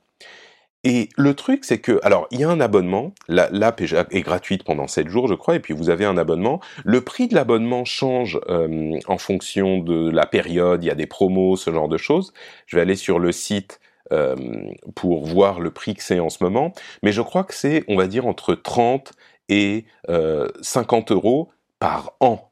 Et 0.85 1.11
le 1.17 1.35
truc, 1.35 1.65
c'est 1.65 1.79
que, 1.79 2.01
alors, 2.03 2.27
il 2.33 2.41
y 2.41 2.45
a 2.45 2.51
un 2.51 2.61
abonnement, 2.61 3.15
l'app 3.29 3.81
est, 3.81 4.23
gratuite 4.23 4.65
pendant 4.65 4.89
7 4.89 5.09
jours, 5.09 5.29
je 5.29 5.35
crois, 5.35 5.55
et 5.55 5.61
puis 5.61 5.75
vous 5.75 5.91
avez 5.91 6.05
un 6.05 6.17
abonnement. 6.17 6.61
Le 6.85 7.01
prix 7.01 7.29
de 7.29 7.35
l'abonnement 7.37 7.85
change 7.85 8.41
euh, 8.49 8.99
en 9.07 9.19
fonction 9.19 9.79
de 9.79 10.11
la 10.11 10.27
période, 10.27 10.83
il 10.83 10.89
y 10.89 10.91
a 10.91 10.97
des 10.97 11.07
promos, 11.07 11.57
ce 11.57 11.71
genre 11.71 11.89
de 11.89 11.99
choses. 11.99 12.33
Je 12.67 12.77
vais 12.77 12.83
aller 12.83 12.97
sur 12.97 13.21
le 13.21 13.31
site 13.31 13.81
euh, 14.13 14.35
pour 14.97 15.25
voir 15.25 15.61
le 15.61 15.71
prix 15.71 15.95
que 15.95 16.03
c'est 16.03 16.19
en 16.19 16.29
ce 16.29 16.43
moment, 16.43 16.73
mais 17.03 17.13
je 17.13 17.23
crois 17.23 17.45
que 17.45 17.55
c'est, 17.55 17.85
on 17.87 17.97
va 17.97 18.09
dire, 18.09 18.27
entre 18.27 18.55
30 18.55 19.13
et 19.49 19.85
euh, 20.09 20.49
50 20.61 21.13
euros 21.13 21.51
par 21.79 22.15
an. 22.21 22.51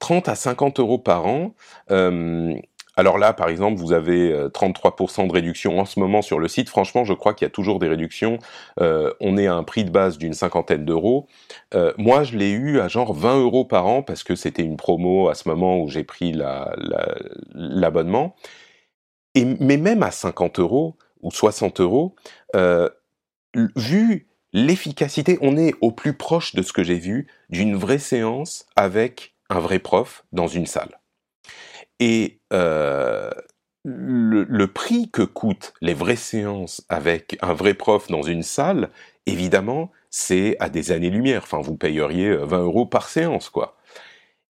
30 0.00 0.28
à 0.28 0.34
50 0.34 0.80
euros 0.80 0.98
par 0.98 1.26
an. 1.26 1.54
Euh, 1.90 2.54
alors 3.00 3.16
là, 3.16 3.32
par 3.32 3.48
exemple, 3.48 3.80
vous 3.80 3.94
avez 3.94 4.30
33% 4.48 5.26
de 5.26 5.32
réduction 5.32 5.80
en 5.80 5.86
ce 5.86 5.98
moment 5.98 6.20
sur 6.20 6.38
le 6.38 6.48
site. 6.48 6.68
Franchement, 6.68 7.02
je 7.02 7.14
crois 7.14 7.32
qu'il 7.32 7.46
y 7.46 7.48
a 7.48 7.50
toujours 7.50 7.78
des 7.78 7.88
réductions. 7.88 8.38
Euh, 8.78 9.10
on 9.20 9.38
est 9.38 9.46
à 9.46 9.54
un 9.54 9.62
prix 9.62 9.84
de 9.84 9.90
base 9.90 10.18
d'une 10.18 10.34
cinquantaine 10.34 10.84
d'euros. 10.84 11.26
Euh, 11.74 11.94
moi, 11.96 12.24
je 12.24 12.36
l'ai 12.36 12.50
eu 12.50 12.78
à 12.78 12.88
genre 12.88 13.14
20 13.14 13.40
euros 13.40 13.64
par 13.64 13.86
an 13.86 14.02
parce 14.02 14.22
que 14.22 14.34
c'était 14.34 14.62
une 14.62 14.76
promo 14.76 15.30
à 15.30 15.34
ce 15.34 15.48
moment 15.48 15.80
où 15.80 15.88
j'ai 15.88 16.04
pris 16.04 16.32
l'abonnement. 17.54 18.36
La, 19.34 19.44
la, 19.44 19.56
mais 19.60 19.78
même 19.78 20.02
à 20.02 20.10
50 20.10 20.58
euros 20.58 20.96
ou 21.22 21.30
60 21.30 21.80
euros, 21.80 22.14
euh, 22.54 22.90
vu 23.76 24.28
l'efficacité, 24.52 25.38
on 25.40 25.56
est 25.56 25.74
au 25.80 25.90
plus 25.90 26.12
proche 26.12 26.54
de 26.54 26.60
ce 26.60 26.74
que 26.74 26.82
j'ai 26.82 26.98
vu 26.98 27.28
d'une 27.48 27.76
vraie 27.76 27.98
séance 27.98 28.66
avec 28.76 29.34
un 29.48 29.60
vrai 29.60 29.78
prof 29.78 30.24
dans 30.32 30.48
une 30.48 30.66
salle. 30.66 31.00
Et 32.00 32.40
euh, 32.52 33.30
le, 33.84 34.66
prix 34.66 35.10
que 35.10 35.22
coûtent 35.22 35.74
les 35.80 35.94
vraies 35.94 36.16
séances 36.16 36.82
avec 36.88 37.38
un 37.42 37.52
vrai 37.52 37.74
prof 37.74 38.08
dans 38.08 38.22
une 38.22 38.42
salle, 38.42 38.90
évidemment, 39.26 39.92
c'est 40.10 40.56
à 40.60 40.68
des 40.68 40.90
années-lumière. 40.92 41.42
Enfin, 41.44 41.60
vous 41.60 41.76
payeriez 41.76 42.34
20 42.34 42.62
euros 42.62 42.86
par 42.86 43.08
séance, 43.08 43.50
quoi. 43.50 43.76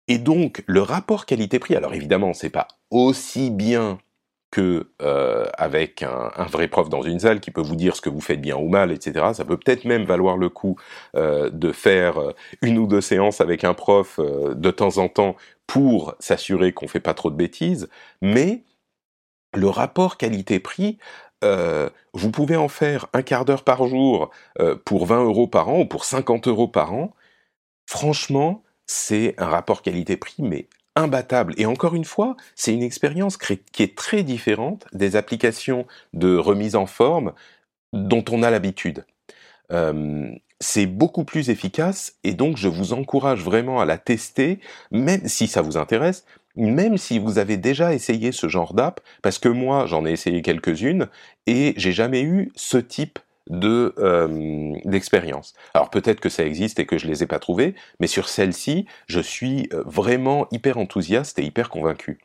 Et 0.08 0.18
donc, 0.18 0.64
le 0.68 0.82
rapport 0.82 1.26
qualité-prix, 1.26 1.76
alors 1.76 1.94
évidemment, 1.94 2.34
c'est 2.34 2.50
pas 2.50 2.68
aussi 2.92 3.50
bien 3.50 4.00
que 4.56 4.88
euh, 5.02 5.48
avec 5.58 6.02
un, 6.02 6.46
vrai 6.46 6.70
prof 6.70 6.88
dans 6.88 7.02
une 7.02 7.20
salle 7.20 7.42
qui 7.42 7.52
peut 7.52 7.60
vous 7.60 7.76
dire 7.76 7.94
ce 7.94 8.00
que 8.00 8.10
vous 8.10 8.22
faites 8.22 8.40
bien 8.40 8.56
ou 8.56 8.70
mal, 8.70 8.94
etc. 8.94 9.34
Ça 9.34 9.44
peut 9.44 9.58
peut-être 9.58 9.84
même 9.84 10.06
valoir 10.06 10.38
le 10.38 10.48
coup 10.48 10.78
euh, 11.18 11.50
de 11.50 11.74
faire 11.74 12.18
euh, 12.22 12.32
une 12.62 12.78
ou 12.78 12.88
deux 12.88 13.02
séances 13.02 13.42
avec 13.42 13.66
un 13.66 13.74
prof 13.74 14.18
de 14.18 14.72
temps 14.72 14.98
en 14.98 15.10
temps 15.10 15.36
pour 15.68 16.16
s'assurer 16.20 16.72
qu'on 16.72 16.88
fait 16.88 17.02
pas 17.02 17.14
trop 17.14 17.32
de 17.32 17.36
bêtises, 17.36 17.90
mais 18.22 18.64
le 19.54 19.68
rapport 19.68 20.16
qualité-prix, 20.16 21.00
vous 22.14 22.32
pouvez 22.32 22.56
en 22.56 22.70
faire 22.70 23.08
un 23.14 23.22
quart 23.22 23.46
d'heure 23.46 23.64
par 23.64 23.88
jour 23.88 24.32
pour 24.86 25.06
20 25.06 25.26
euros 25.26 25.48
par 25.48 25.70
an 25.70 25.82
ou 25.82 25.86
pour 25.86 26.06
50 26.06 26.48
euros 26.48 26.68
par 26.68 26.94
an. 26.94 27.14
Franchement, 27.88 28.64
c'est 28.88 29.36
un 29.38 29.48
rapport 29.48 29.82
qualité-prix, 29.82 30.42
mais 30.44 30.68
imbattable. 30.96 31.54
Et 31.58 31.66
encore 31.66 31.96
une 31.96 32.06
fois, 32.06 32.38
c'est 32.56 32.74
une 32.74 32.84
expérience 32.84 33.38
qui 33.38 33.84
est 33.84 33.96
très 33.98 34.24
différente 34.24 34.86
des 34.94 35.16
applications 35.16 35.86
de 36.14 36.36
remise 36.38 36.76
en 36.76 36.86
forme 36.86 37.34
dont 37.94 38.24
on 38.32 38.44
a 38.44 38.50
l'habitude. 38.50 39.06
C'est 40.62 40.86
beaucoup 40.86 41.26
plus 41.26 41.50
efficace 41.50 42.16
et 42.24 42.34
donc 42.34 42.58
je 42.58 42.70
vous 42.70 42.94
encourage 42.94 43.44
vraiment 43.44 43.82
à 43.82 43.86
la 43.86 43.98
tester, 43.98 44.60
même 44.90 45.28
si 45.28 45.48
ça 45.48 45.62
vous 45.62 45.76
intéresse, 45.78 46.26
même 46.56 46.98
si 46.98 47.20
vous 47.20 47.40
avez 47.40 47.58
déjà 47.58 47.94
essayé 47.94 48.32
ce 48.32 48.48
genre 48.48 48.74
d'app, 48.74 49.02
parce 49.22 49.38
que 49.38 49.50
moi 49.50 49.86
j'en 49.86 50.06
ai 50.06 50.12
essayé 50.12 50.42
quelques-unes 50.42 51.10
et 51.46 51.74
j'ai 51.76 51.92
jamais 51.92 52.22
eu 52.22 52.54
ce 52.56 52.78
type 52.78 53.20
de 53.50 53.94
euh, 53.98 54.74
d'expérience. 54.86 55.54
Alors 55.74 55.90
peut-être 55.90 56.20
que 56.20 56.30
ça 56.30 56.46
existe 56.46 56.80
et 56.80 56.86
que 56.86 56.98
je 56.98 57.08
les 57.08 57.24
ai 57.24 57.28
pas 57.28 57.40
trouvées, 57.40 57.76
mais 58.00 58.08
sur 58.08 58.28
celle-ci, 58.30 58.86
je 59.08 59.20
suis 59.20 59.70
euh, 59.74 59.84
vraiment 59.86 60.48
hyper 60.52 60.78
enthousiaste 60.78 61.40
et 61.40 61.44
hyper 61.44 61.70
convaincu. 61.70 62.20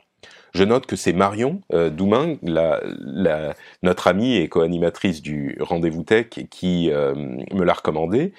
Je 0.53 0.65
note 0.65 0.87
que 0.87 0.97
c'est 0.97 1.13
Marion 1.13 1.61
euh, 1.73 1.91
Doumain, 1.91 2.37
la, 2.43 2.81
la, 2.85 3.55
notre 3.83 4.09
amie 4.09 4.37
et 4.37 4.49
co-animatrice 4.49 5.23
du 5.23 5.57
Rendez-vous 5.61 6.03
Tech, 6.03 6.29
qui 6.51 6.91
euh, 6.91 7.15
me 7.15 7.65
l'a 7.65 7.73
recommandé. 7.73 8.33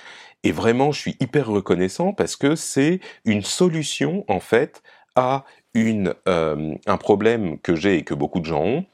Et 0.43 0.51
vraiment, 0.51 0.91
je 0.91 0.99
suis 0.99 1.17
hyper 1.19 1.47
reconnaissant 1.47 2.13
parce 2.13 2.35
que 2.35 2.55
c'est 2.55 2.99
une 3.25 3.43
solution, 3.43 4.25
en 4.27 4.39
fait, 4.39 4.81
à 5.15 5.45
une, 5.73 6.13
euh, 6.27 6.73
un 6.85 6.97
problème 6.97 7.59
que 7.59 7.75
j'ai 7.75 7.97
et 7.97 8.03
que 8.03 8.13
beaucoup 8.13 8.39
de 8.39 8.45
gens 8.45 8.63
ont. 8.63 8.85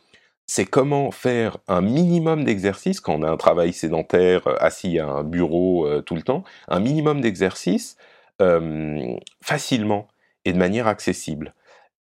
C'est 0.49 0.65
comment 0.65 1.11
faire 1.11 1.57
un 1.67 1.81
minimum 1.81 2.45
d'exercice 2.45 3.01
quand 3.01 3.15
on 3.15 3.23
a 3.23 3.29
un 3.29 3.35
travail 3.35 3.73
sédentaire, 3.73 4.47
euh, 4.47 4.55
assis 4.59 4.97
à 4.97 5.07
un 5.07 5.23
bureau 5.25 5.85
euh, 5.85 6.01
tout 6.01 6.15
le 6.15 6.21
temps, 6.21 6.45
un 6.69 6.79
minimum 6.79 7.19
d'exercice 7.19 7.97
euh, 8.41 9.17
facilement 9.41 10.07
et 10.45 10.53
de 10.53 10.57
manière 10.57 10.87
accessible. 10.87 11.53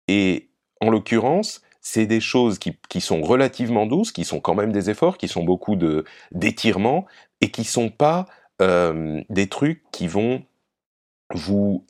Et 0.08 0.50
en 0.80 0.92
l'occurrence, 0.92 1.64
c'est 1.82 2.06
des 2.06 2.20
choses 2.20 2.60
qui, 2.60 3.02
sont 3.02 3.22
relativement 3.22 3.88
douces, 3.88 4.12
qui 4.12 4.26
sont 4.26 4.40
quand 4.40 4.54
même 4.54 4.72
des 4.72 4.92
efforts, 4.92 5.18
qui 5.18 5.28
sont 5.28 5.44
beaucoup 5.44 5.76
de 5.76 6.04
d'étirements 6.32 7.06
et 7.42 7.52
qui 7.52 7.64
sont 7.64 7.90
pas 7.90 8.26
des 8.60 9.48
trucs 9.50 9.84
qui 9.92 10.08
vont 10.08 10.44
vous 11.34 11.86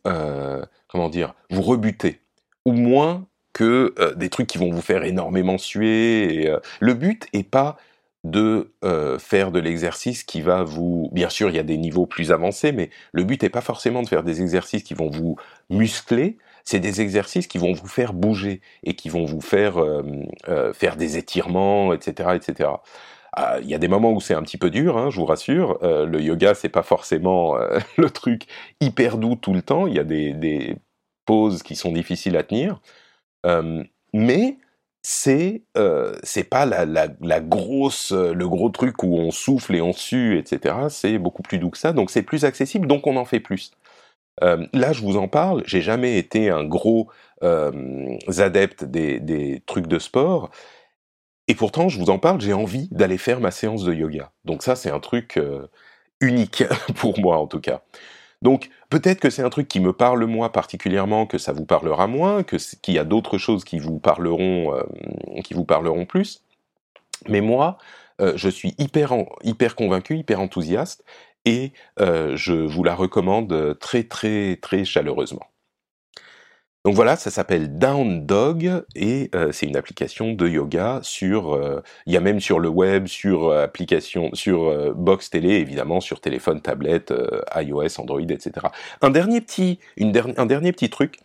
comment 0.87 1.09
dire 1.09 1.33
vous 1.49 1.61
rebuter 1.61 2.21
ou 2.65 2.73
moins 2.73 3.25
que 3.55 3.95
euh, 3.99 4.13
des 4.13 4.29
trucs 4.29 4.47
qui 4.47 4.57
vont 4.57 4.69
vous 4.69 4.81
faire 4.81 5.03
énormément 5.03 5.57
suer. 5.57 6.49
Euh, 6.49 6.59
le 6.81 6.93
but 6.93 7.27
est 7.33 7.49
pas 7.49 7.77
de 8.25 8.73
euh, 8.83 9.17
faire 9.17 9.51
de 9.51 9.59
l'exercice 9.59 10.23
qui 10.23 10.41
va 10.41 10.63
vous... 10.63 11.09
Bien 11.13 11.29
sûr, 11.29 11.49
il 11.49 11.55
y 11.55 11.59
a 11.59 11.63
des 11.63 11.77
niveaux 11.77 12.05
plus 12.05 12.31
avancés, 12.31 12.73
mais 12.73 12.89
le 13.13 13.23
but 13.23 13.41
n'est 13.41 13.49
pas 13.49 13.61
forcément 13.61 14.03
de 14.03 14.09
faire 14.09 14.23
des 14.23 14.41
exercices 14.41 14.83
qui 14.83 14.93
vont 14.93 15.09
vous 15.09 15.37
muscler, 15.69 16.37
c'est 16.65 16.79
des 16.79 16.99
exercices 16.99 17.47
qui 17.47 17.57
vont 17.57 17.71
vous 17.71 17.87
faire 17.87 18.13
bouger 18.13 18.61
et 18.83 18.95
qui 18.95 19.09
vont 19.09 19.25
vous 19.25 19.41
faire 19.41 19.75
faire 20.73 20.95
des 20.95 21.17
étirements, 21.17 21.93
etc., 21.93 22.29
etc. 22.35 22.69
Ah, 23.33 23.59
il 23.61 23.69
y 23.69 23.75
a 23.75 23.77
des 23.77 23.87
moments 23.87 24.11
où 24.11 24.19
c'est 24.19 24.33
un 24.33 24.41
petit 24.41 24.57
peu 24.57 24.71
dur, 24.71 24.97
hein, 24.97 25.11
je 25.11 25.19
vous 25.19 25.27
rassure. 25.27 25.77
Le 25.83 26.19
yoga, 26.19 26.55
c'est 26.55 26.69
pas 26.69 26.81
forcément 26.81 27.55
le 27.97 28.09
truc 28.09 28.47
hyper 28.81 29.19
doux 29.19 29.35
tout 29.35 29.53
le 29.53 29.61
temps. 29.61 29.85
Il 29.85 29.93
y 29.93 29.99
a 29.99 30.03
des, 30.03 30.33
des 30.33 30.75
pauses 31.25 31.61
qui 31.61 31.75
sont 31.75 31.91
difficiles 31.91 32.35
à 32.37 32.43
tenir, 32.43 32.81
mais 34.13 34.57
c'est 35.01 35.63
c'est 36.23 36.43
pas 36.43 36.65
la, 36.65 36.85
la, 36.85 37.39
grosse 37.41 38.11
le 38.11 38.47
gros 38.47 38.69
truc 38.69 39.03
où 39.03 39.17
on 39.17 39.31
souffle 39.31 39.75
et 39.75 39.81
on 39.81 39.93
sue 39.93 40.37
etc 40.39 40.75
c'est 40.89 41.17
beaucoup 41.19 41.43
plus 41.43 41.59
doux 41.59 41.69
que 41.69 41.77
ça 41.77 41.93
donc 41.93 42.09
c'est 42.09 42.23
plus 42.23 42.43
accessible 42.45 42.87
donc 42.87 43.05
on 43.07 43.15
en 43.17 43.25
fait 43.25 43.39
plus. 43.39 43.71
Là 44.41 44.93
je 44.93 45.01
vous 45.01 45.17
en 45.17 45.27
parle 45.27 45.63
j'ai 45.65 45.81
jamais 45.81 46.17
été 46.17 46.49
un 46.49 46.63
gros 46.63 47.09
adepte 47.41 48.83
des, 48.83 49.19
des 49.19 49.61
trucs 49.65 49.87
de 49.87 49.99
sport. 49.99 50.49
Et 51.47 51.53
pourtant 51.53 51.89
je 51.89 51.99
vous 51.99 52.09
en 52.09 52.17
parle 52.17 52.41
j'ai 52.41 52.53
envie 52.53 52.87
d'aller 52.91 53.19
faire 53.19 53.39
ma 53.39 53.51
séance 53.51 53.83
de 53.83 53.93
yoga. 53.93 54.31
Donc 54.43 54.63
ça 54.63 54.75
c'est 54.75 54.89
un 54.89 54.99
truc 54.99 55.39
unique 56.19 56.63
pour 56.95 57.19
moi 57.19 57.37
en 57.37 57.47
tout 57.47 57.61
cas. 57.61 57.81
Donc 58.41 58.69
peut-être 58.89 59.19
que 59.19 59.29
c'est 59.29 59.41
un 59.41 59.49
truc 59.49 59.67
qui 59.67 59.79
me 59.79 59.93
parle 59.93 60.25
moi 60.25 60.51
particulièrement, 60.51 61.25
que 61.25 61.37
ça 61.37 61.53
vous 61.53 61.65
parlera 61.65 62.07
moins, 62.07 62.43
que 62.43 62.57
qu'il 62.81 62.93
y 62.93 62.99
a 62.99 63.03
d'autres 63.03 63.37
choses 63.37 63.63
qui 63.63 63.79
vous 63.79 63.99
parleront, 63.99 64.75
euh, 64.75 64.83
qui 65.43 65.53
vous 65.53 65.65
parleront 65.65 66.05
plus. 66.05 66.43
Mais 67.27 67.41
moi, 67.41 67.77
euh, 68.21 68.33
je 68.35 68.49
suis 68.49 68.75
hyper 68.77 69.13
hyper 69.43 69.75
convaincu, 69.75 70.17
hyper 70.17 70.39
enthousiaste, 70.41 71.03
et 71.45 71.73
euh, 71.99 72.35
je 72.35 72.53
vous 72.53 72.83
la 72.83 72.95
recommande 72.95 73.77
très 73.79 74.03
très 74.03 74.57
très 74.61 74.85
chaleureusement. 74.85 75.47
Donc 76.85 76.93
voilà, 76.93 77.15
ça 77.15 77.31
s'appelle 77.31 77.79
Down 77.79 78.27
Dog 78.27 78.83
et 78.93 79.31
euh, 79.33 79.51
c'est 79.51 79.65
une 79.65 79.75
application 79.75 80.33
de 80.33 80.47
yoga 80.47 80.99
sur, 81.01 81.55
euh, 81.55 81.81
il 82.05 82.13
y 82.13 82.17
a 82.17 82.19
même 82.19 82.39
sur 82.39 82.59
le 82.59 82.69
web, 82.69 83.07
sur 83.07 83.45
euh, 83.45 83.63
application, 83.63 84.29
sur 84.33 84.93
box 84.93 85.31
télé 85.31 85.53
évidemment, 85.53 85.99
sur 85.99 86.21
téléphone, 86.21 86.61
tablette, 86.61 87.11
iOS, 87.55 87.99
Android, 87.99 88.21
etc. 88.21 88.67
Un 89.01 89.09
dernier 89.09 89.41
petit, 89.41 89.79
un 89.99 90.45
dernier 90.45 90.71
petit 90.73 90.91
truc, 90.91 91.17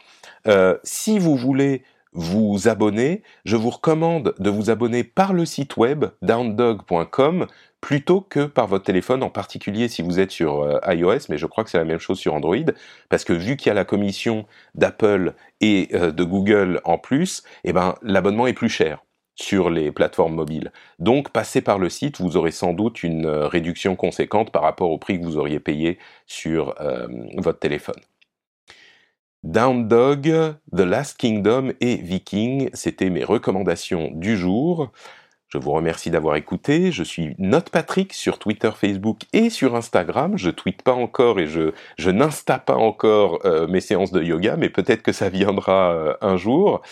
si 0.83 1.18
vous 1.18 1.37
voulez 1.37 1.83
vous 2.12 2.66
abonner, 2.66 3.23
je 3.44 3.57
vous 3.57 3.70
recommande 3.70 4.35
de 4.38 4.51
vous 4.51 4.70
abonner 4.70 5.05
par 5.05 5.35
le 5.35 5.44
site 5.44 5.77
web 5.77 6.07
downdog.com 6.23 7.46
plutôt 7.81 8.21
que 8.21 8.45
par 8.47 8.66
votre 8.66 8.85
téléphone, 8.85 9.23
en 9.23 9.31
particulier 9.31 9.88
si 9.88 10.03
vous 10.03 10.21
êtes 10.21 10.31
sur 10.31 10.62
euh, 10.62 10.79
iOS, 10.88 11.27
mais 11.29 11.38
je 11.38 11.47
crois 11.47 11.64
que 11.64 11.71
c'est 11.71 11.79
la 11.79 11.85
même 11.85 11.99
chose 11.99 12.19
sur 12.19 12.35
Android, 12.35 12.57
parce 13.09 13.25
que 13.25 13.33
vu 13.33 13.57
qu'il 13.57 13.69
y 13.69 13.71
a 13.71 13.75
la 13.75 13.85
commission 13.85 14.47
d'Apple 14.75 15.35
et 15.61 15.88
euh, 15.95 16.12
de 16.12 16.25
Google 16.25 16.81
en 16.85 16.99
plus, 16.99 17.43
eh 17.64 17.73
ben 17.73 17.95
l'abonnement 18.03 18.47
est 18.47 18.53
plus 18.53 18.69
cher 18.69 19.05
sur 19.35 19.71
les 19.71 19.90
plateformes 19.90 20.35
mobiles. 20.35 20.73
Donc 20.99 21.31
passez 21.31 21.62
par 21.62 21.79
le 21.79 21.88
site, 21.88 22.21
vous 22.21 22.37
aurez 22.37 22.51
sans 22.51 22.75
doute 22.75 23.03
une 23.03 23.25
euh, 23.25 23.47
réduction 23.47 23.97
conséquente 23.97 24.53
par 24.53 24.62
rapport 24.62 24.90
au 24.90 24.99
prix 24.99 25.19
que 25.19 25.25
vous 25.25 25.38
auriez 25.38 25.61
payé 25.61 25.99
sur 26.27 26.75
votre 27.37 27.59
téléphone. 27.59 28.01
Down 29.43 29.88
Dog, 29.88 30.31
The 30.77 30.81
Last 30.81 31.16
Kingdom 31.16 31.73
et 31.81 31.97
Viking, 31.97 32.69
c'était 32.75 33.09
mes 33.09 33.25
recommandations 33.25 34.11
du 34.12 34.37
jour. 34.37 34.93
Je 35.53 35.59
vous 35.59 35.73
remercie 35.73 36.13
d'avoir 36.13 36.37
écouté. 36.37 36.93
Je 36.93 37.03
suis 37.03 37.35
Note 37.39 37.71
Patrick 37.71 38.13
sur 38.13 38.39
Twitter, 38.39 38.71
Facebook 38.73 39.23
et 39.33 39.51
sur 39.51 39.75
Instagram. 39.75 40.39
Je 40.39 40.49
tweete 40.49 40.83
pas 40.83 40.93
encore 40.93 41.41
et 41.41 41.49
je, 41.49 41.73
je 41.99 42.11
n'insta 42.11 42.61
pas 42.61 42.77
encore 42.77 43.41
euh, 43.45 43.67
mes 43.67 43.81
séances 43.81 44.13
de 44.13 44.23
yoga, 44.23 44.57
mais 44.57 44.69
peut-être 44.69 45.03
que 45.03 45.11
ça 45.11 45.29
viendra 45.29 45.91
euh, 45.91 46.15
un 46.21 46.37
jour. 46.37 46.83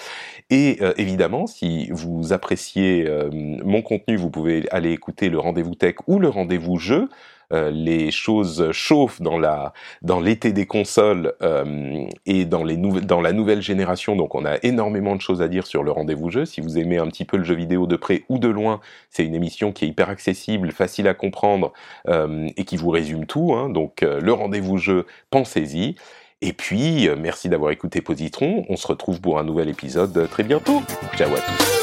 Et 0.50 0.78
euh, 0.80 0.92
évidemment, 0.96 1.46
si 1.46 1.88
vous 1.92 2.32
appréciez 2.32 3.08
mon 3.32 3.80
contenu, 3.80 4.16
vous 4.16 4.30
pouvez 4.30 4.68
aller 4.72 4.90
écouter 4.90 5.28
le 5.28 5.38
rendez-vous 5.38 5.76
tech 5.76 5.94
ou 6.08 6.18
le 6.18 6.28
rendez-vous 6.28 6.78
jeu. 6.78 7.08
Euh, 7.52 7.70
les 7.70 8.10
choses 8.10 8.70
chauffent 8.72 9.22
dans 9.22 9.38
la 9.38 9.72
dans 10.02 10.20
l'été 10.20 10.52
des 10.52 10.66
consoles 10.66 11.32
euh, 11.42 12.06
et 12.26 12.44
dans 12.44 12.62
les 12.62 12.76
dans 12.76 13.20
la 13.20 13.32
nouvelle 13.32 13.62
génération. 13.62 14.16
Donc 14.16 14.34
on 14.34 14.44
a 14.44 14.56
énormément 14.62 15.16
de 15.16 15.22
choses 15.22 15.40
à 15.40 15.48
dire 15.48 15.66
sur 15.66 15.82
le 15.82 15.90
rendez-vous 15.90 16.28
jeu. 16.28 16.44
Si 16.44 16.60
vous 16.60 16.78
aimez 16.78 16.98
un 16.98 17.06
petit 17.06 17.24
peu 17.24 17.38
le 17.38 17.44
jeu 17.44 17.54
vidéo 17.54 17.86
de 17.86 17.96
près 17.96 18.24
ou 18.28 18.38
de 18.38 18.48
loin, 18.48 18.80
c'est 19.10 19.24
une 19.24 19.34
émission 19.34 19.72
qui 19.72 19.86
est 19.86 19.88
hyper 19.88 20.10
accessible, 20.10 20.72
facile 20.72 21.08
à 21.08 21.14
comprendre 21.14 21.72
euh, 22.08 22.48
et 22.56 22.64
qui 22.64 22.76
vous 22.76 22.90
résume 22.90 23.24
tout. 23.24 23.54
Hein. 23.54 23.70
Donc 23.70 24.02
le 24.02 24.32
rendez-vous 24.32 24.76
jeu, 24.76 25.06
pensez-y. 25.30 25.96
Et 26.40 26.52
puis, 26.52 27.08
euh, 27.08 27.16
merci 27.18 27.48
d'avoir 27.48 27.72
écouté 27.72 28.00
Positron. 28.00 28.64
On 28.68 28.76
se 28.76 28.86
retrouve 28.86 29.20
pour 29.20 29.40
un 29.40 29.44
nouvel 29.44 29.68
épisode 29.68 30.16
euh, 30.16 30.26
très 30.28 30.44
bientôt. 30.44 30.82
Ciao 31.16 31.34
à 31.34 31.40
tous. 31.40 31.78